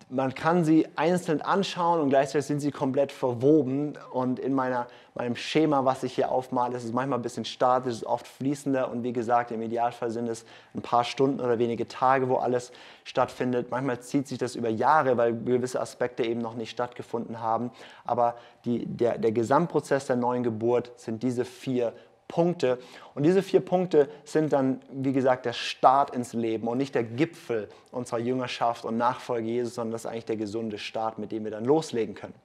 man 0.10 0.34
kann 0.36 0.64
sie 0.64 0.88
einzeln 0.96 1.42
anschauen 1.42 2.00
und 2.00 2.10
gleichzeitig 2.10 2.46
sind 2.46 2.62
sie 2.62 2.72
komplett 2.72 3.12
verwoben. 3.12 3.98
Und 4.14 4.40
in 4.40 4.54
meiner, 4.54 4.88
meinem 5.16 5.36
Schema, 5.36 5.84
was 5.84 6.04
ich 6.04 6.16
hier 6.16 6.32
aufmale, 6.32 6.78
ist 6.78 6.86
es 6.86 6.94
manchmal 6.94 7.20
ein 7.20 7.22
bisschen 7.22 7.44
statisch, 7.44 7.92
ist 7.92 8.06
oft 8.06 8.26
fließender. 8.26 8.90
Und 8.90 9.04
wie 9.04 9.12
gesagt, 9.12 9.52
im 9.52 9.62
Idealfall 9.62 10.12
sind 10.12 10.30
es 10.30 10.46
ein 10.74 10.82
paar 10.82 11.04
Stunden 11.04 11.42
oder 11.42 11.60
wenige 11.60 11.90
Tage, 11.90 12.30
wo 12.30 12.38
alles 12.38 12.72
stattfindet. 13.04 13.70
Manchmal 13.70 14.00
zieht 14.00 14.30
sich 14.30 14.38
das 14.38 14.56
über 14.56 14.70
Jahre, 14.70 15.18
weil 15.18 15.34
gewisse 15.34 15.82
Aspekte 15.82 16.24
eben 16.24 16.40
noch 16.40 16.56
nicht 16.56 16.72
stattgefunden 16.72 17.42
haben. 17.42 17.72
Aber 18.06 18.36
die, 18.64 18.86
der, 18.86 19.18
der 19.18 19.34
Gesamtprozess 19.34 20.08
der 20.08 20.16
neuen 20.16 20.44
Geburt 20.44 20.94
sind 20.96 21.22
diese 21.22 21.44
vier 21.44 21.92
Punkte. 22.28 22.80
Und 23.14 23.24
diese 23.24 23.44
vier 23.44 23.60
Punkte 23.60 24.10
sind 24.24 24.52
dann, 24.54 24.82
wie 24.92 25.14
gesagt, 25.14 25.46
der 25.46 25.54
Start 25.54 26.16
ins 26.16 26.34
Leben 26.34 26.68
und 26.68 26.78
nicht 26.78 26.96
der 26.96 27.04
Gipfel 27.04 27.70
unserer 27.92 28.20
Jüngerschaft 28.20 28.86
und 28.86 28.98
Nachfolge 28.98 29.48
Jesus, 29.48 29.76
sondern 29.76 29.92
das 29.92 30.06
ist 30.06 30.12
eigentlich 30.12 30.26
der 30.26 30.38
gesunde 30.38 30.78
Start, 30.78 31.20
mit 31.20 31.32
dem 31.32 31.44
wir 31.44 31.52
dann 31.52 31.66
loslegen 31.66 32.16
können. 32.16 32.36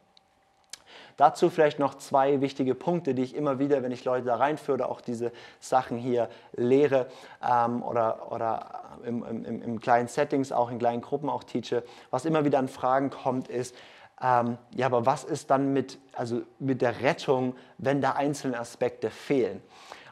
Dazu 1.21 1.51
vielleicht 1.51 1.79
noch 1.79 1.97
zwei 1.97 2.41
wichtige 2.41 2.75
Punkte, 2.75 3.15
die 3.15 3.23
ich 3.23 3.35
immer 3.35 3.59
wieder, 3.59 3.83
wenn 3.83 3.93
ich 3.93 4.07
Leute 4.07 4.25
da 4.25 4.37
reinführe, 4.37 4.89
auch 4.89 5.03
diese 5.03 5.33
Sachen 5.59 5.99
hier 5.99 6.31
lehre 6.53 7.09
ähm, 7.47 7.83
oder, 7.83 8.33
oder 8.33 8.99
im, 9.05 9.23
im, 9.25 9.63
im, 9.63 9.81
kleinen 9.81 10.09
Settings, 10.09 10.51
auch 10.51 10.71
in 10.71 10.79
kleinen 10.79 11.03
Gruppen 11.03 11.29
auch 11.29 11.45
teache. 11.45 11.85
Was 12.11 12.25
immer 12.25 12.47
wieder 12.47 12.59
an 12.59 12.69
Fragen 12.69 13.11
kommt, 13.11 13.49
ist, 13.49 13.77
ähm, 14.23 14.59
ja, 14.75 14.87
aber 14.87 15.07
was 15.07 15.25
ist 15.25 15.51
dann 15.51 15.73
mit, 15.73 15.99
also 16.13 16.43
mit 16.59 16.83
der 16.83 17.01
Rettung, 17.01 17.55
wenn 17.79 18.01
da 18.01 18.13
einzelne 18.13 18.59
Aspekte 18.59 19.11
fehlen? 19.11 19.63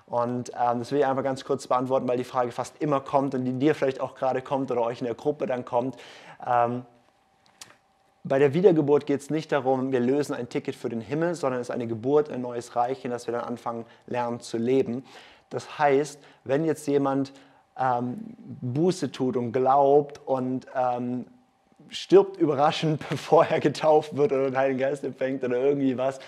Und 0.06 0.50
ähm, 0.58 0.78
das 0.78 0.90
will 0.90 1.00
ich 1.00 1.06
einfach 1.06 1.22
ganz 1.22 1.44
kurz 1.44 1.66
beantworten, 1.66 2.08
weil 2.08 2.16
die 2.16 2.24
Frage 2.24 2.50
fast 2.50 2.80
immer 2.80 3.00
kommt 3.00 3.34
und 3.34 3.44
die 3.44 3.52
dir 3.52 3.74
vielleicht 3.74 4.00
auch 4.00 4.14
gerade 4.14 4.40
kommt 4.40 4.70
oder 4.70 4.82
euch 4.82 5.00
in 5.00 5.04
der 5.04 5.14
Gruppe 5.14 5.46
dann 5.46 5.66
kommt. 5.66 5.96
Ähm, 6.46 6.86
bei 8.24 8.38
der 8.38 8.54
Wiedergeburt 8.54 9.06
geht 9.06 9.20
es 9.20 9.30
nicht 9.30 9.52
darum, 9.52 9.92
wir 9.92 10.00
lösen 10.00 10.34
ein 10.34 10.48
Ticket 10.48 10.74
für 10.74 10.88
den 10.88 11.00
Himmel, 11.00 11.34
sondern 11.34 11.60
es 11.60 11.68
ist 11.68 11.74
eine 11.74 11.86
Geburt, 11.86 12.30
ein 12.30 12.40
neues 12.40 12.74
Reich, 12.76 13.04
in 13.04 13.10
das 13.10 13.26
wir 13.26 13.32
dann 13.32 13.44
anfangen, 13.44 13.84
lernen 14.06 14.40
zu 14.40 14.56
leben. 14.56 15.04
Das 15.50 15.78
heißt, 15.78 16.18
wenn 16.44 16.64
jetzt 16.64 16.86
jemand 16.86 17.32
ähm, 17.78 18.34
Buße 18.60 19.12
tut 19.12 19.36
und 19.36 19.52
glaubt 19.52 20.20
und 20.26 20.66
ähm, 20.74 21.26
stirbt 21.90 22.36
überraschend, 22.36 23.02
bevor 23.10 23.46
er 23.46 23.60
getauft 23.60 24.16
wird 24.16 24.32
oder 24.32 24.44
den 24.44 24.56
Heiligen 24.56 24.78
Geist 24.78 25.04
empfängt 25.04 25.44
oder 25.44 25.58
irgendwie 25.58 25.96
was, 25.96 26.18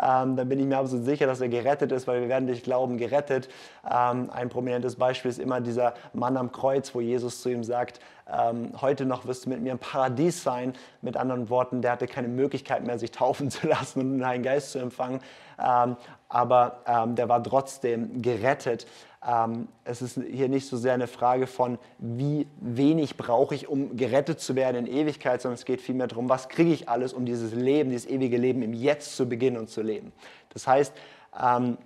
ähm, 0.00 0.36
dann 0.36 0.48
bin 0.48 0.58
ich 0.60 0.66
mir 0.66 0.78
absolut 0.78 1.04
sicher, 1.04 1.26
dass 1.26 1.40
er 1.40 1.48
gerettet 1.48 1.92
ist, 1.92 2.06
weil 2.06 2.22
wir 2.22 2.28
werden 2.28 2.46
durch 2.46 2.62
Glauben 2.62 2.98
gerettet. 2.98 3.48
Ähm, 3.84 4.30
ein 4.30 4.48
prominentes 4.48 4.96
Beispiel 4.96 5.30
ist 5.30 5.38
immer 5.38 5.60
dieser 5.60 5.94
Mann 6.12 6.36
am 6.36 6.52
Kreuz, 6.52 6.94
wo 6.94 7.00
Jesus 7.00 7.42
zu 7.42 7.50
ihm 7.50 7.64
sagt, 7.64 8.00
ähm, 8.32 8.72
heute 8.80 9.06
noch 9.06 9.26
wirst 9.26 9.46
du 9.46 9.50
mit 9.50 9.60
mir 9.60 9.72
im 9.72 9.78
Paradies 9.78 10.42
sein. 10.42 10.74
Mit 11.02 11.16
anderen 11.16 11.48
Worten, 11.50 11.82
der 11.82 11.92
hatte 11.92 12.06
keine 12.06 12.28
Möglichkeit 12.28 12.84
mehr, 12.84 12.98
sich 12.98 13.10
taufen 13.10 13.50
zu 13.50 13.66
lassen 13.68 14.00
und 14.00 14.12
den 14.18 14.26
Heiligen 14.26 14.44
Geist 14.44 14.72
zu 14.72 14.78
empfangen, 14.78 15.20
ähm, 15.62 15.96
aber 16.28 16.80
ähm, 16.86 17.16
der 17.16 17.28
war 17.28 17.42
trotzdem 17.42 18.22
gerettet. 18.22 18.86
Ähm, 19.26 19.68
es 19.84 20.00
ist 20.00 20.18
hier 20.30 20.48
nicht 20.48 20.66
so 20.66 20.76
sehr 20.76 20.94
eine 20.94 21.06
Frage 21.06 21.46
von, 21.46 21.78
wie 21.98 22.46
wenig 22.60 23.16
brauche 23.16 23.54
ich, 23.54 23.68
um 23.68 23.96
gerettet 23.96 24.40
zu 24.40 24.54
werden 24.56 24.86
in 24.86 24.92
Ewigkeit, 24.92 25.42
sondern 25.42 25.56
es 25.56 25.64
geht 25.64 25.80
vielmehr 25.80 26.06
darum, 26.06 26.28
was 26.28 26.48
kriege 26.48 26.72
ich 26.72 26.88
alles, 26.88 27.12
um 27.12 27.26
dieses 27.26 27.52
Leben, 27.52 27.90
dieses 27.90 28.08
ewige 28.08 28.38
Leben 28.38 28.62
im 28.62 28.72
Jetzt 28.72 29.16
zu 29.16 29.28
beginnen 29.28 29.58
und 29.58 29.68
zu 29.68 29.82
leben. 29.82 30.12
Das 30.50 30.66
heißt, 30.66 30.94
ähm, 31.38 31.76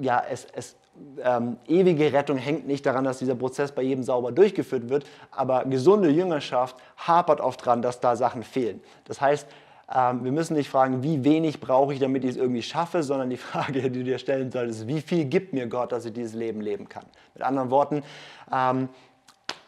ja, 0.00 0.22
es, 0.28 0.46
es 0.52 0.76
ähm, 1.22 1.56
ewige 1.66 2.12
Rettung 2.12 2.36
hängt 2.36 2.66
nicht 2.66 2.84
daran, 2.84 3.04
dass 3.04 3.18
dieser 3.18 3.34
Prozess 3.34 3.72
bei 3.72 3.82
jedem 3.82 4.02
sauber 4.02 4.32
durchgeführt 4.32 4.88
wird, 4.88 5.06
aber 5.30 5.64
gesunde 5.64 6.10
Jüngerschaft 6.10 6.76
hapert 6.96 7.40
oft 7.40 7.64
daran, 7.64 7.80
dass 7.80 8.00
da 8.00 8.16
Sachen 8.16 8.42
fehlen. 8.42 8.82
Das 9.04 9.20
heißt, 9.20 9.46
ähm, 9.92 10.24
wir 10.24 10.32
müssen 10.32 10.54
nicht 10.54 10.70
fragen, 10.70 11.02
wie 11.02 11.24
wenig 11.24 11.60
brauche 11.60 11.92
ich, 11.92 12.00
damit 12.00 12.24
ich 12.24 12.30
es 12.30 12.36
irgendwie 12.36 12.62
schaffe, 12.62 13.02
sondern 13.02 13.30
die 13.30 13.36
Frage, 13.38 13.82
die 13.82 13.90
du 13.90 14.04
dir 14.04 14.18
stellen 14.18 14.50
solltest, 14.50 14.86
wie 14.86 15.00
viel 15.00 15.24
gibt 15.24 15.52
mir 15.52 15.66
Gott, 15.66 15.92
dass 15.92 16.04
ich 16.04 16.12
dieses 16.12 16.34
Leben 16.34 16.60
leben 16.60 16.88
kann. 16.88 17.04
Mit 17.34 17.42
anderen 17.42 17.70
Worten, 17.70 18.02
ähm, 18.52 18.88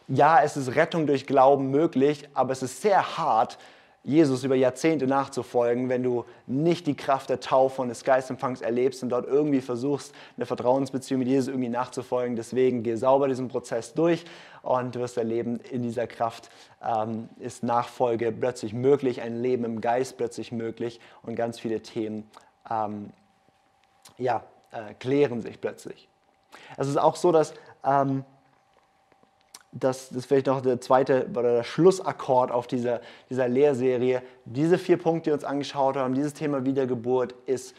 ja, 0.07 0.41
es 0.41 0.57
ist 0.57 0.75
Rettung 0.75 1.07
durch 1.07 1.25
Glauben 1.25 1.71
möglich, 1.71 2.27
aber 2.33 2.51
es 2.51 2.61
ist 2.61 2.81
sehr 2.81 3.17
hart, 3.17 3.57
Jesus 4.05 4.43
über 4.43 4.55
Jahrzehnte 4.55 5.07
nachzufolgen, 5.07 5.87
wenn 5.87 6.03
du 6.03 6.25
nicht 6.45 6.87
die 6.87 6.95
Kraft 6.95 7.29
der 7.29 7.39
Taufe 7.39 7.81
und 7.81 7.87
des 7.87 8.03
Geistempfangs 8.03 8.59
erlebst 8.59 9.01
und 9.01 9.09
dort 9.09 9.25
irgendwie 9.27 9.61
versuchst, 9.61 10.13
eine 10.35 10.45
Vertrauensbeziehung 10.45 11.19
mit 11.19 11.29
Jesus 11.29 11.47
irgendwie 11.47 11.69
nachzufolgen. 11.69 12.35
Deswegen 12.35 12.83
geh 12.83 12.95
sauber 12.95 13.29
diesen 13.29 13.47
Prozess 13.47 13.93
durch 13.93 14.25
und 14.61 14.95
du 14.95 14.99
wirst 14.99 15.17
erleben, 15.17 15.61
in 15.71 15.83
dieser 15.83 16.05
Kraft 16.05 16.49
ähm, 16.83 17.29
ist 17.39 17.63
Nachfolge 17.63 18.33
plötzlich 18.33 18.73
möglich, 18.73 19.21
ein 19.21 19.41
Leben 19.41 19.63
im 19.63 19.79
Geist 19.79 20.17
plötzlich 20.17 20.51
möglich 20.51 20.99
und 21.21 21.35
ganz 21.35 21.59
viele 21.59 21.81
Themen 21.81 22.29
ähm, 22.69 23.11
ja, 24.17 24.43
äh, 24.71 24.93
klären 24.95 25.41
sich 25.41 25.61
plötzlich. 25.61 26.09
Es 26.75 26.89
ist 26.89 26.97
auch 26.97 27.15
so, 27.15 27.31
dass 27.31 27.53
ähm, 27.85 28.25
das, 29.73 30.09
das 30.09 30.19
ist 30.19 30.25
vielleicht 30.27 30.47
noch 30.47 30.61
der 30.61 30.79
zweite 30.79 31.27
oder 31.31 31.55
der 31.55 31.63
Schlussakkord 31.63 32.51
auf 32.51 32.67
dieser, 32.67 33.01
dieser 33.29 33.47
Lehrserie. 33.47 34.21
Diese 34.45 34.77
vier 34.77 34.97
Punkte, 34.97 35.23
die 35.23 35.29
wir 35.31 35.33
uns 35.33 35.43
angeschaut 35.43 35.97
haben, 35.97 36.13
dieses 36.13 36.33
Thema 36.33 36.63
Wiedergeburt 36.63 37.33
ist 37.45 37.75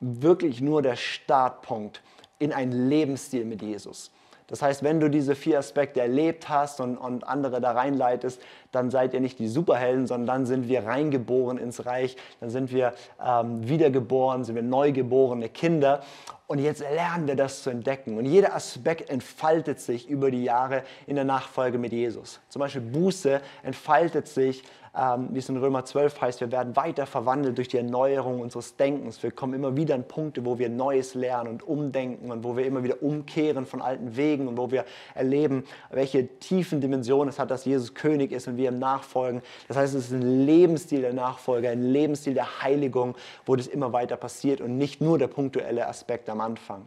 wirklich 0.00 0.60
nur 0.60 0.82
der 0.82 0.96
Startpunkt 0.96 2.02
in 2.38 2.52
einen 2.52 2.88
Lebensstil 2.88 3.44
mit 3.44 3.62
Jesus. 3.62 4.12
Das 4.46 4.62
heißt, 4.62 4.82
wenn 4.82 5.00
du 5.00 5.10
diese 5.10 5.34
vier 5.34 5.58
Aspekte 5.58 6.00
erlebt 6.00 6.48
hast 6.48 6.80
und, 6.80 6.96
und 6.96 7.24
andere 7.24 7.60
da 7.60 7.72
reinleitest, 7.72 8.40
dann 8.72 8.90
seid 8.90 9.14
ihr 9.14 9.20
nicht 9.20 9.38
die 9.38 9.48
Superhelden, 9.48 10.06
sondern 10.06 10.26
dann 10.26 10.46
sind 10.46 10.68
wir 10.68 10.84
reingeboren 10.84 11.58
ins 11.58 11.86
Reich, 11.86 12.16
dann 12.40 12.50
sind 12.50 12.72
wir 12.72 12.92
ähm, 13.24 13.68
wiedergeboren, 13.68 14.44
sind 14.44 14.54
wir 14.54 14.62
neugeborene 14.62 15.48
Kinder. 15.48 16.02
Und 16.46 16.60
jetzt 16.60 16.80
lernen 16.80 17.26
wir 17.26 17.36
das 17.36 17.62
zu 17.62 17.68
entdecken. 17.68 18.16
Und 18.16 18.24
jeder 18.24 18.54
Aspekt 18.54 19.10
entfaltet 19.10 19.80
sich 19.80 20.08
über 20.08 20.30
die 20.30 20.44
Jahre 20.44 20.82
in 21.06 21.16
der 21.16 21.24
Nachfolge 21.24 21.76
mit 21.76 21.92
Jesus. 21.92 22.40
Zum 22.48 22.60
Beispiel 22.60 22.80
Buße 22.80 23.42
entfaltet 23.62 24.28
sich 24.28 24.64
ähm, 24.98 25.28
wie 25.32 25.38
es 25.38 25.48
in 25.48 25.56
Römer 25.56 25.84
12 25.84 26.20
heißt, 26.20 26.40
wir 26.40 26.50
werden 26.50 26.74
weiter 26.74 27.06
verwandelt 27.06 27.56
durch 27.58 27.68
die 27.68 27.76
Erneuerung 27.76 28.40
unseres 28.40 28.76
Denkens. 28.76 29.22
Wir 29.22 29.30
kommen 29.30 29.54
immer 29.54 29.76
wieder 29.76 29.94
an 29.94 30.04
Punkte, 30.08 30.44
wo 30.44 30.58
wir 30.58 30.68
Neues 30.68 31.14
lernen 31.14 31.50
und 31.50 31.66
umdenken 31.66 32.30
und 32.32 32.42
wo 32.42 32.56
wir 32.56 32.66
immer 32.66 32.82
wieder 32.82 33.02
umkehren 33.02 33.64
von 33.66 33.80
alten 33.80 34.16
Wegen 34.16 34.48
und 34.48 34.56
wo 34.56 34.70
wir 34.70 34.84
erleben, 35.14 35.64
welche 35.90 36.26
tiefen 36.38 36.80
Dimensionen 36.80 37.28
es 37.28 37.38
hat, 37.38 37.50
dass 37.50 37.64
Jesus 37.64 37.94
König 37.94 38.32
ist 38.32 38.48
und 38.48 38.56
wir 38.58 38.70
ihm 38.70 38.78
nachfolgen. 38.78 39.40
Das 39.66 39.78
heißt, 39.78 39.94
es 39.94 40.06
ist 40.06 40.12
ein 40.12 40.44
Lebensstil 40.44 41.00
der 41.00 41.14
Nachfolge, 41.14 41.70
ein 41.70 41.82
Lebensstil 41.82 42.34
der 42.34 42.62
Heiligung, 42.62 43.16
wo 43.46 43.56
das 43.56 43.66
immer 43.66 43.94
weiter 43.94 44.18
passiert 44.18 44.60
und 44.60 44.76
nicht 44.76 45.00
nur 45.00 45.16
der 45.16 45.28
punktuelle 45.28 45.88
Aspekt 45.88 46.28
am 46.28 46.42
Anfang. 46.42 46.86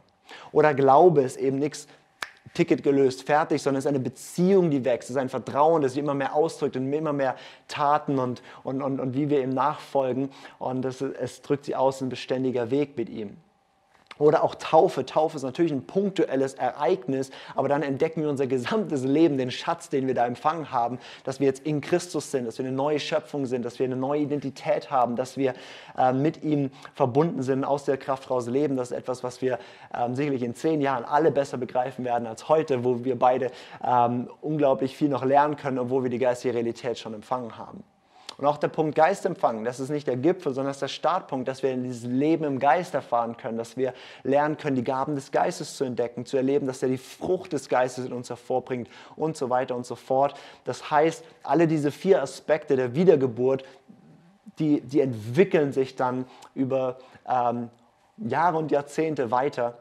Oder 0.52 0.76
Glaube 0.76 1.22
ist 1.22 1.38
eben 1.38 1.58
nichts 1.58 1.88
Ticket 2.54 2.84
gelöst, 2.84 3.24
fertig, 3.24 3.62
sondern 3.62 3.80
es 3.80 3.86
ist 3.86 3.90
eine 3.90 4.00
Beziehung, 4.00 4.70
die 4.70 4.84
wächst. 4.84 5.10
Es 5.10 5.16
ist 5.16 5.22
ein 5.22 5.30
Vertrauen, 5.30 5.82
das 5.82 5.94
sich 5.94 6.02
immer 6.02 6.14
mehr 6.14 6.36
ausdrückt 6.36 6.76
in 6.76 6.92
immer 6.92 7.14
mehr 7.14 7.36
Taten 7.68 8.20
und, 8.20 8.42
und, 8.64 8.82
und, 8.82 9.00
und 9.00 9.14
wie 9.14 9.30
wir 9.30 9.42
ihm 9.42 9.52
nachfolgen. 9.52 10.30
Und 10.60 10.82
das, 10.82 11.02
es 11.02 11.42
drückt 11.42 11.66
sich 11.66 11.76
aus, 11.76 12.02
ein 12.02 12.10
beständiger 12.10 12.70
Weg 12.70 12.98
mit 12.98 13.10
ihm. 13.10 13.38
Oder 14.22 14.44
auch 14.44 14.54
Taufe. 14.54 15.04
Taufe 15.04 15.38
ist 15.38 15.44
natürlich 15.44 15.72
ein 15.72 15.88
punktuelles 15.88 16.54
Ereignis, 16.54 17.32
aber 17.56 17.68
dann 17.68 17.82
entdecken 17.82 18.22
wir 18.22 18.30
unser 18.30 18.46
gesamtes 18.46 19.04
Leben, 19.04 19.40
den 19.40 19.50
Schatz, 19.50 19.90
den 19.90 20.06
wir 20.06 20.14
da 20.14 20.28
empfangen 20.28 20.72
haben, 20.72 21.00
dass 21.24 21.40
wir 21.40 21.48
jetzt 21.48 21.66
in 21.66 21.82
Christus 21.82 22.30
sind, 22.30 22.46
dass 22.46 22.60
wir 22.60 22.66
eine 22.66 22.76
neue 22.76 23.00
Schöpfung 23.00 23.48
sind, 23.48 23.66
dass 23.66 23.80
wir 23.80 23.88
eine 23.88 23.96
neue 23.96 24.22
Identität 24.22 24.92
haben, 24.92 25.16
dass 25.16 25.38
wir 25.38 25.56
äh, 25.98 26.14
mit 26.14 26.44
ihm 26.44 26.70
verbunden 26.94 27.42
sind, 27.42 27.64
aus 27.64 27.86
der 27.86 27.98
Kraft 27.98 28.30
raus 28.30 28.46
leben. 28.46 28.76
Das 28.76 28.92
ist 28.92 28.98
etwas, 28.98 29.24
was 29.24 29.42
wir 29.42 29.58
ähm, 29.92 30.14
sicherlich 30.14 30.44
in 30.44 30.54
zehn 30.54 30.82
Jahren 30.82 31.04
alle 31.04 31.32
besser 31.32 31.58
begreifen 31.58 32.06
werden 32.06 32.28
als 32.28 32.48
heute, 32.48 32.84
wo 32.84 33.04
wir 33.04 33.18
beide 33.18 33.50
ähm, 33.84 34.30
unglaublich 34.42 34.96
viel 34.96 35.10
noch 35.10 35.26
lernen 35.26 35.56
können, 35.56 35.80
obwohl 35.80 36.04
wir 36.04 36.12
die 36.12 36.20
geistige 36.20 36.54
Realität 36.54 37.00
schon 37.00 37.16
empfangen 37.16 37.58
haben. 37.58 37.84
Und 38.42 38.48
auch 38.48 38.58
der 38.58 38.70
Punkt 38.70 38.96
Geistempfang, 38.96 39.64
das 39.64 39.80
ist 39.80 39.90
nicht 39.90 40.08
der 40.08 40.18
Gipfel, 40.18 40.52
sondern 40.52 40.72
das 40.72 40.78
ist 40.78 40.82
der 40.82 40.88
Startpunkt, 40.88 41.48
dass 41.48 41.62
wir 41.62 41.72
in 41.72 41.84
dieses 41.84 42.04
Leben 42.04 42.44
im 42.44 42.58
Geist 42.58 42.96
erfahren 42.96 43.38
können, 43.38 43.56
dass 43.56 43.78
wir 43.78 43.94
lernen 44.24 44.58
können, 44.58 44.76
die 44.76 44.84
Gaben 44.84 45.14
des 45.14 45.32
Geistes 45.32 45.78
zu 45.78 45.84
entdecken, 45.84 46.26
zu 46.26 46.38
erleben, 46.38 46.66
dass 46.66 46.82
er 46.82 46.90
die 46.90 46.98
Frucht 46.98 47.54
des 47.54 47.70
Geistes 47.70 48.04
in 48.04 48.14
uns 48.14 48.32
hervorbringt 48.32 48.90
und 49.16 49.38
so 49.38 49.52
weiter 49.52 49.76
und 49.76 49.86
so 49.86 49.94
fort. 49.94 50.34
Das 50.64 50.90
heißt, 50.90 51.24
alle 51.44 51.68
diese 51.68 51.92
vier 51.92 52.24
Aspekte 52.24 52.76
der 52.76 52.96
Wiedergeburt, 52.96 53.64
die, 54.58 54.82
die 54.82 55.02
entwickeln 55.02 55.72
sich 55.72 55.96
dann 55.96 56.26
über 56.56 56.98
ähm, 57.30 57.70
Jahre 58.18 58.58
und 58.58 58.72
Jahrzehnte 58.72 59.30
weiter 59.30 59.78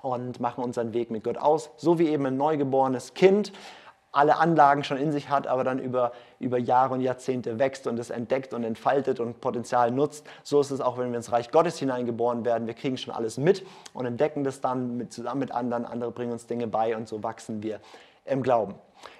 und 0.00 0.40
machen 0.40 0.64
unseren 0.64 0.94
Weg 0.94 1.10
mit 1.10 1.22
Gott 1.22 1.36
aus, 1.36 1.68
so 1.76 1.98
wie 1.98 2.08
eben 2.08 2.24
ein 2.24 2.38
neugeborenes 2.38 3.12
Kind 3.12 3.52
alle 4.14 4.38
Anlagen 4.38 4.84
schon 4.84 4.96
in 4.96 5.12
sich 5.12 5.28
hat, 5.28 5.46
aber 5.46 5.64
dann 5.64 5.78
über, 5.78 6.12
über 6.38 6.58
Jahre 6.58 6.94
und 6.94 7.00
Jahrzehnte 7.00 7.58
wächst 7.58 7.86
und 7.86 7.98
es 7.98 8.10
entdeckt 8.10 8.54
und 8.54 8.64
entfaltet 8.64 9.20
und 9.20 9.40
Potenzial 9.40 9.90
nutzt. 9.90 10.26
So 10.42 10.60
ist 10.60 10.70
es 10.70 10.80
auch, 10.80 10.98
wenn 10.98 11.10
wir 11.10 11.16
ins 11.16 11.32
Reich 11.32 11.50
Gottes 11.50 11.78
hineingeboren 11.78 12.44
werden. 12.44 12.66
Wir 12.66 12.74
kriegen 12.74 12.96
schon 12.96 13.14
alles 13.14 13.38
mit 13.38 13.64
und 13.92 14.06
entdecken 14.06 14.44
das 14.44 14.60
dann 14.60 14.96
mit, 14.96 15.12
zusammen 15.12 15.40
mit 15.40 15.52
anderen. 15.52 15.84
Andere 15.84 16.10
bringen 16.10 16.32
uns 16.32 16.46
Dinge 16.46 16.66
bei 16.66 16.96
und 16.96 17.08
so 17.08 17.22
wachsen 17.22 17.62
wir 17.62 17.80
im 18.24 18.42
Glauben. 18.42 18.74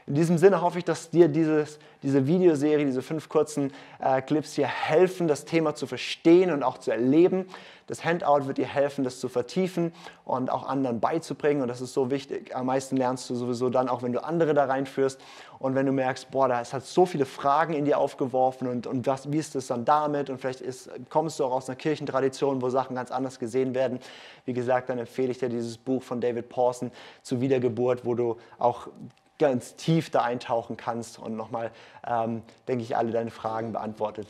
In 0.06 0.14
diesem 0.14 0.36
Sinne 0.36 0.60
hoffe 0.60 0.78
ich, 0.78 0.84
dass 0.84 1.08
dir 1.08 1.28
dieses, 1.28 1.78
diese 2.02 2.26
Videoserie, 2.26 2.84
diese 2.84 3.00
fünf 3.00 3.30
kurzen 3.30 3.72
äh, 3.98 4.20
Clips 4.20 4.52
hier 4.52 4.66
helfen, 4.66 5.28
das 5.28 5.46
Thema 5.46 5.74
zu 5.74 5.86
verstehen 5.86 6.50
und 6.50 6.62
auch 6.62 6.76
zu 6.76 6.90
erleben. 6.90 7.46
Das 7.86 8.04
Handout 8.04 8.46
wird 8.46 8.58
dir 8.58 8.66
helfen, 8.66 9.02
das 9.02 9.18
zu 9.18 9.30
vertiefen 9.30 9.92
und 10.26 10.50
auch 10.50 10.66
anderen 10.66 11.00
beizubringen. 11.00 11.62
Und 11.62 11.68
das 11.68 11.80
ist 11.80 11.94
so 11.94 12.10
wichtig. 12.10 12.54
Am 12.54 12.66
meisten 12.66 12.98
lernst 12.98 13.30
du 13.30 13.34
sowieso 13.34 13.70
dann, 13.70 13.88
auch 13.88 14.02
wenn 14.02 14.12
du 14.12 14.22
andere 14.22 14.52
da 14.52 14.66
reinführst. 14.66 15.18
Und 15.58 15.74
wenn 15.74 15.86
du 15.86 15.92
merkst, 15.92 16.30
boah, 16.30 16.48
da 16.48 16.62
halt 16.62 16.84
so 16.84 17.06
viele 17.06 17.24
Fragen 17.24 17.72
in 17.72 17.86
dir 17.86 17.98
aufgeworfen 17.98 18.68
und, 18.68 18.86
und 18.86 19.06
was, 19.06 19.32
wie 19.32 19.38
ist 19.38 19.54
es 19.56 19.68
dann 19.68 19.86
damit? 19.86 20.28
Und 20.28 20.38
vielleicht 20.38 20.60
ist, 20.60 20.90
kommst 21.08 21.40
du 21.40 21.44
auch 21.44 21.52
aus 21.52 21.70
einer 21.70 21.76
Kirchentradition, 21.76 22.60
wo 22.60 22.68
Sachen 22.68 22.94
ganz 22.96 23.10
anders 23.10 23.38
gesehen 23.38 23.74
werden. 23.74 24.00
Wie 24.44 24.52
gesagt, 24.52 24.90
dann 24.90 24.98
empfehle 24.98 25.30
ich 25.30 25.38
dir 25.38 25.48
dieses 25.48 25.78
Buch 25.78 26.02
von 26.02 26.20
David 26.20 26.50
Pawson 26.50 26.90
zu 27.22 27.40
Wiedergeburt, 27.40 28.04
wo 28.04 28.14
du 28.14 28.36
auch 28.58 28.88
ganz 29.38 29.76
tief 29.76 30.10
da 30.10 30.22
eintauchen 30.22 30.76
kannst 30.76 31.18
und 31.18 31.36
nochmal, 31.36 31.70
ähm, 32.06 32.42
denke 32.68 32.84
ich, 32.84 32.96
alle 32.96 33.10
deine 33.10 33.30
Fragen 33.30 33.72
beantwortet 33.72 34.28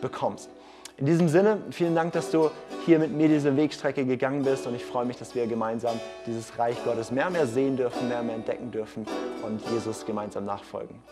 bekommst. 0.00 0.50
In 0.98 1.04
diesem 1.04 1.28
Sinne, 1.28 1.58
vielen 1.70 1.94
Dank, 1.94 2.14
dass 2.14 2.30
du 2.30 2.50
hier 2.86 2.98
mit 2.98 3.12
mir 3.12 3.28
diese 3.28 3.54
Wegstrecke 3.54 4.06
gegangen 4.06 4.44
bist 4.44 4.66
und 4.66 4.74
ich 4.74 4.84
freue 4.84 5.04
mich, 5.04 5.18
dass 5.18 5.34
wir 5.34 5.46
gemeinsam 5.46 6.00
dieses 6.26 6.58
Reich 6.58 6.82
Gottes 6.84 7.10
mehr 7.10 7.26
und 7.26 7.34
mehr 7.34 7.46
sehen 7.46 7.76
dürfen, 7.76 8.08
mehr 8.08 8.20
und 8.20 8.26
mehr 8.26 8.36
entdecken 8.36 8.70
dürfen 8.70 9.06
und 9.42 9.60
Jesus 9.70 10.06
gemeinsam 10.06 10.46
nachfolgen. 10.46 11.02